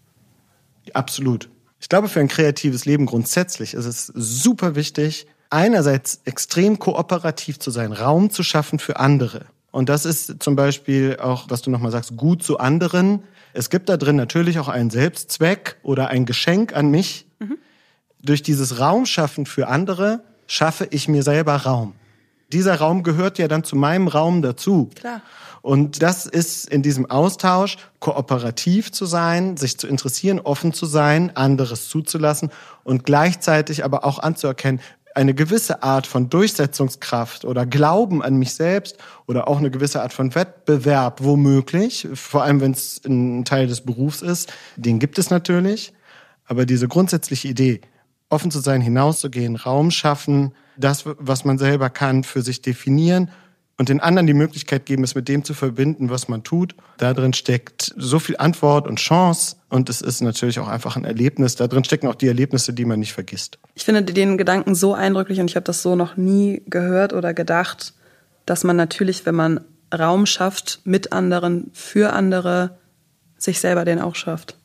[0.93, 1.49] Absolut.
[1.79, 7.71] Ich glaube, für ein kreatives Leben grundsätzlich ist es super wichtig, einerseits extrem kooperativ zu
[7.71, 9.45] sein, Raum zu schaffen für andere.
[9.71, 13.23] Und das ist zum Beispiel auch, was du nochmal sagst, gut zu anderen.
[13.53, 17.25] Es gibt da drin natürlich auch einen Selbstzweck oder ein Geschenk an mich,
[18.21, 21.93] durch dieses Raumschaffen für andere schaffe ich mir selber Raum.
[22.51, 24.89] Dieser Raum gehört ja dann zu meinem Raum dazu.
[24.95, 25.21] Klar.
[25.61, 31.35] Und das ist in diesem Austausch kooperativ zu sein, sich zu interessieren, offen zu sein,
[31.35, 32.49] anderes zuzulassen
[32.83, 34.81] und gleichzeitig aber auch anzuerkennen,
[35.13, 40.13] eine gewisse Art von Durchsetzungskraft oder Glauben an mich selbst oder auch eine gewisse Art
[40.13, 45.29] von Wettbewerb womöglich, vor allem wenn es ein Teil des Berufs ist, den gibt es
[45.29, 45.93] natürlich.
[46.51, 47.79] Aber diese grundsätzliche Idee,
[48.27, 53.29] offen zu sein, hinauszugehen, Raum schaffen, das, was man selber kann, für sich definieren
[53.77, 56.75] und den anderen die Möglichkeit geben, es mit dem zu verbinden, was man tut.
[56.97, 61.05] Da drin steckt so viel Antwort und Chance und es ist natürlich auch einfach ein
[61.05, 61.55] Erlebnis.
[61.55, 63.57] Da drin stecken auch die Erlebnisse, die man nicht vergisst.
[63.73, 67.33] Ich finde den Gedanken so eindrücklich und ich habe das so noch nie gehört oder
[67.33, 67.93] gedacht,
[68.45, 69.61] dass man natürlich, wenn man
[69.97, 72.77] Raum schafft mit anderen, für andere,
[73.37, 74.57] sich selber den auch schafft.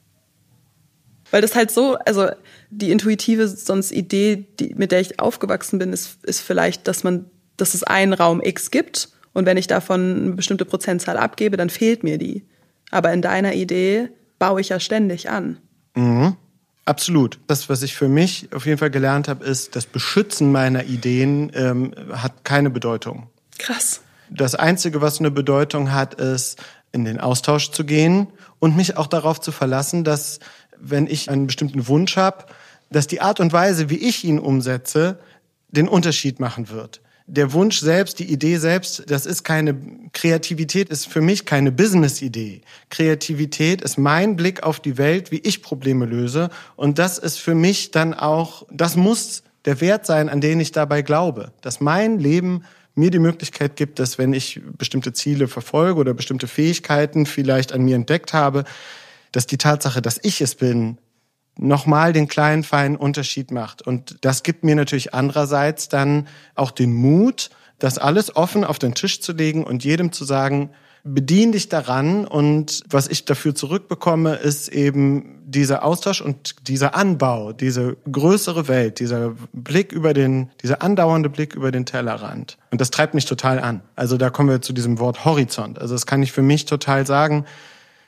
[1.31, 2.29] Weil das halt so, also
[2.71, 7.27] die intuitive sonst Idee, die, mit der ich aufgewachsen bin, ist, ist vielleicht, dass man,
[7.57, 11.69] dass es einen Raum X gibt und wenn ich davon eine bestimmte Prozentzahl abgebe, dann
[11.69, 12.45] fehlt mir die.
[12.91, 14.09] Aber in deiner Idee
[14.39, 15.59] baue ich ja ständig an.
[15.95, 16.37] Mhm.
[16.87, 17.41] Absolut.
[17.49, 21.51] Das, was ich für mich auf jeden Fall gelernt habe, ist, das Beschützen meiner Ideen
[21.55, 23.29] ähm, hat keine Bedeutung.
[23.59, 24.03] Krass.
[24.31, 26.63] Das Einzige, was eine Bedeutung hat, ist,
[26.93, 30.41] in den Austausch zu gehen und mich auch darauf zu verlassen, dass
[30.81, 32.47] wenn ich einen bestimmten Wunsch habe,
[32.91, 35.19] dass die Art und Weise, wie ich ihn umsetze,
[35.69, 37.01] den Unterschied machen wird.
[37.29, 39.77] Der Wunsch selbst, die Idee selbst, das ist keine
[40.13, 42.61] Kreativität, ist für mich keine Business-Idee.
[42.89, 46.51] Kreativität ist mein Blick auf die Welt, wie ich Probleme löse.
[46.77, 50.71] Und das ist für mich dann auch, das muss der Wert sein, an den ich
[50.71, 51.51] dabei glaube.
[51.63, 52.63] Dass mein Leben
[52.95, 57.83] mir die Möglichkeit gibt, dass wenn ich bestimmte Ziele verfolge oder bestimmte Fähigkeiten vielleicht an
[57.83, 58.65] mir entdeckt habe,
[59.37, 60.97] dass die Tatsache, dass ich es bin,
[61.59, 63.83] nochmal den kleinen, feinen Unterschied macht.
[63.83, 68.95] Und das gibt mir natürlich andererseits dann auch den Mut, das alles offen auf den
[68.95, 70.71] Tisch zu legen und jedem zu sagen,
[71.05, 77.53] bedien dich daran und was ich dafür zurückbekomme, ist eben dieser Austausch und dieser Anbau,
[77.53, 82.57] diese größere Welt, dieser Blick über den, dieser andauernde Blick über den Tellerrand.
[82.71, 83.83] Und das treibt mich total an.
[83.97, 85.79] Also da kommen wir zu diesem Wort Horizont.
[85.79, 87.45] Also das kann ich für mich total sagen.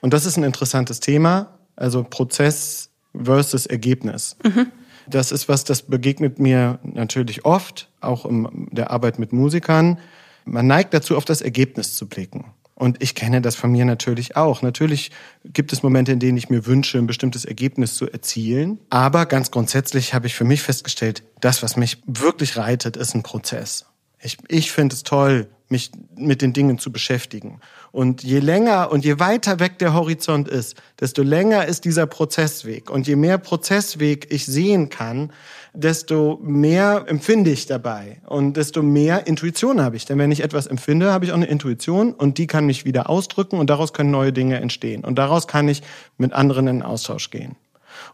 [0.00, 1.58] Und das ist ein interessantes Thema.
[1.76, 4.36] Also Prozess versus Ergebnis.
[4.44, 4.68] Mhm.
[5.08, 9.98] Das ist was, das begegnet mir natürlich oft, auch in der Arbeit mit Musikern.
[10.44, 12.52] Man neigt dazu, auf das Ergebnis zu blicken.
[12.74, 14.62] Und ich kenne das von mir natürlich auch.
[14.62, 15.10] Natürlich
[15.44, 18.78] gibt es Momente, in denen ich mir wünsche, ein bestimmtes Ergebnis zu erzielen.
[18.88, 23.24] Aber ganz grundsätzlich habe ich für mich festgestellt, das, was mich wirklich reitet, ist ein
[23.24, 23.86] Prozess.
[24.20, 27.60] Ich, ich finde es toll, mich mit den Dingen zu beschäftigen.
[27.92, 32.90] Und je länger und je weiter weg der Horizont ist, desto länger ist dieser Prozessweg.
[32.90, 35.32] Und je mehr Prozessweg ich sehen kann,
[35.74, 40.06] desto mehr empfinde ich dabei und desto mehr Intuition habe ich.
[40.06, 43.10] Denn wenn ich etwas empfinde, habe ich auch eine Intuition und die kann mich wieder
[43.10, 45.04] ausdrücken und daraus können neue Dinge entstehen.
[45.04, 45.82] Und daraus kann ich
[46.16, 47.56] mit anderen in Austausch gehen.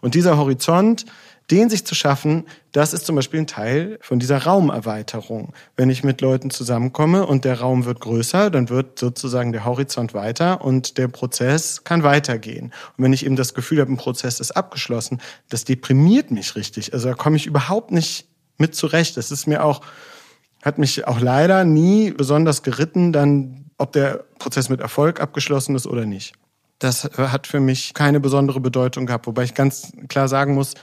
[0.00, 1.04] Und dieser Horizont,
[1.50, 5.52] den sich zu schaffen, das ist zum Beispiel ein Teil von dieser Raumerweiterung.
[5.76, 10.14] Wenn ich mit Leuten zusammenkomme und der Raum wird größer, dann wird sozusagen der Horizont
[10.14, 12.72] weiter und der Prozess kann weitergehen.
[12.96, 15.20] Und wenn ich eben das Gefühl habe, ein Prozess ist abgeschlossen,
[15.50, 16.94] das deprimiert mich richtig.
[16.94, 18.26] Also da komme ich überhaupt nicht
[18.56, 19.16] mit zurecht.
[19.16, 19.82] Das ist mir auch,
[20.62, 25.86] hat mich auch leider nie besonders geritten, dann, ob der Prozess mit Erfolg abgeschlossen ist
[25.86, 26.34] oder nicht.
[26.78, 30.74] Das hat für mich keine besondere Bedeutung gehabt, wobei ich ganz klar sagen muss,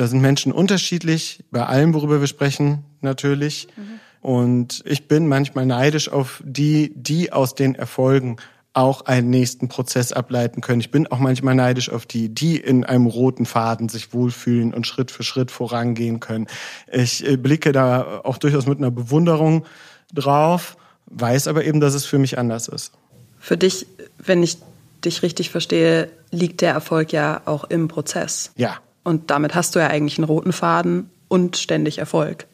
[0.00, 3.68] da sind Menschen unterschiedlich, bei allem, worüber wir sprechen, natürlich.
[3.76, 4.00] Mhm.
[4.22, 8.36] Und ich bin manchmal neidisch auf die, die aus den Erfolgen
[8.72, 10.80] auch einen nächsten Prozess ableiten können.
[10.80, 14.86] Ich bin auch manchmal neidisch auf die, die in einem roten Faden sich wohlfühlen und
[14.86, 16.46] Schritt für Schritt vorangehen können.
[16.90, 19.66] Ich äh, blicke da auch durchaus mit einer Bewunderung
[20.14, 20.78] drauf,
[21.10, 22.92] weiß aber eben, dass es für mich anders ist.
[23.38, 23.86] Für dich,
[24.16, 24.56] wenn ich
[25.04, 28.52] dich richtig verstehe, liegt der Erfolg ja auch im Prozess.
[28.56, 32.46] Ja, und damit hast du ja eigentlich einen roten Faden und ständig Erfolg.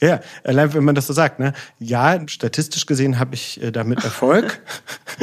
[0.00, 1.52] Ja, allein wenn man das so sagt, ne?
[1.78, 4.60] Ja, statistisch gesehen habe ich äh, damit Erfolg.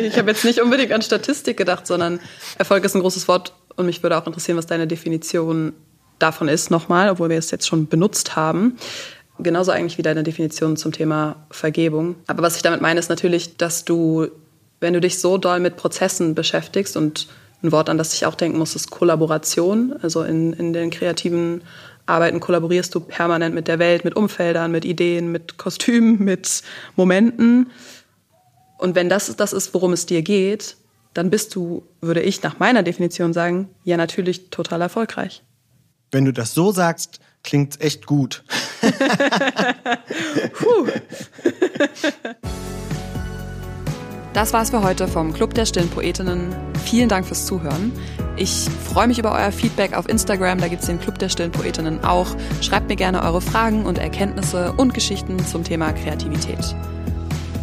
[0.00, 2.20] ich habe jetzt nicht unbedingt an Statistik gedacht, sondern
[2.56, 5.72] Erfolg ist ein großes Wort und mich würde auch interessieren, was deine Definition
[6.18, 8.76] davon ist, nochmal, obwohl wir es jetzt schon benutzt haben.
[9.38, 12.16] Genauso eigentlich wie deine Definition zum Thema Vergebung.
[12.26, 14.28] Aber was ich damit meine, ist natürlich, dass du,
[14.80, 17.28] wenn du dich so doll mit Prozessen beschäftigst und
[17.62, 19.94] ein Wort, an das ich auch denken muss, ist Kollaboration.
[20.02, 21.62] Also in, in den kreativen
[22.06, 26.62] Arbeiten kollaborierst du permanent mit der Welt, mit Umfeldern, mit Ideen, mit Kostümen, mit
[26.96, 27.70] Momenten.
[28.78, 30.76] Und wenn das das ist, worum es dir geht,
[31.12, 35.42] dann bist du, würde ich nach meiner Definition sagen, ja natürlich total erfolgreich.
[36.12, 38.42] Wenn du das so sagst, klingt echt gut.
[44.32, 46.54] Das war's für heute vom Club der Stillen Poetinnen.
[46.84, 47.92] Vielen Dank fürs Zuhören.
[48.36, 52.04] Ich freue mich über euer Feedback auf Instagram, da gibt's den Club der Stillen Poetinnen
[52.04, 52.28] auch.
[52.60, 56.76] Schreibt mir gerne eure Fragen und Erkenntnisse und Geschichten zum Thema Kreativität.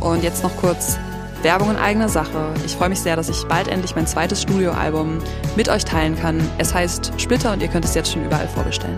[0.01, 0.97] Und jetzt noch kurz
[1.41, 2.53] Werbung in eigener Sache.
[2.65, 5.20] Ich freue mich sehr, dass ich bald endlich mein zweites Studioalbum
[5.55, 6.38] mit euch teilen kann.
[6.57, 8.97] Es heißt Splitter und ihr könnt es jetzt schon überall vorbestellen.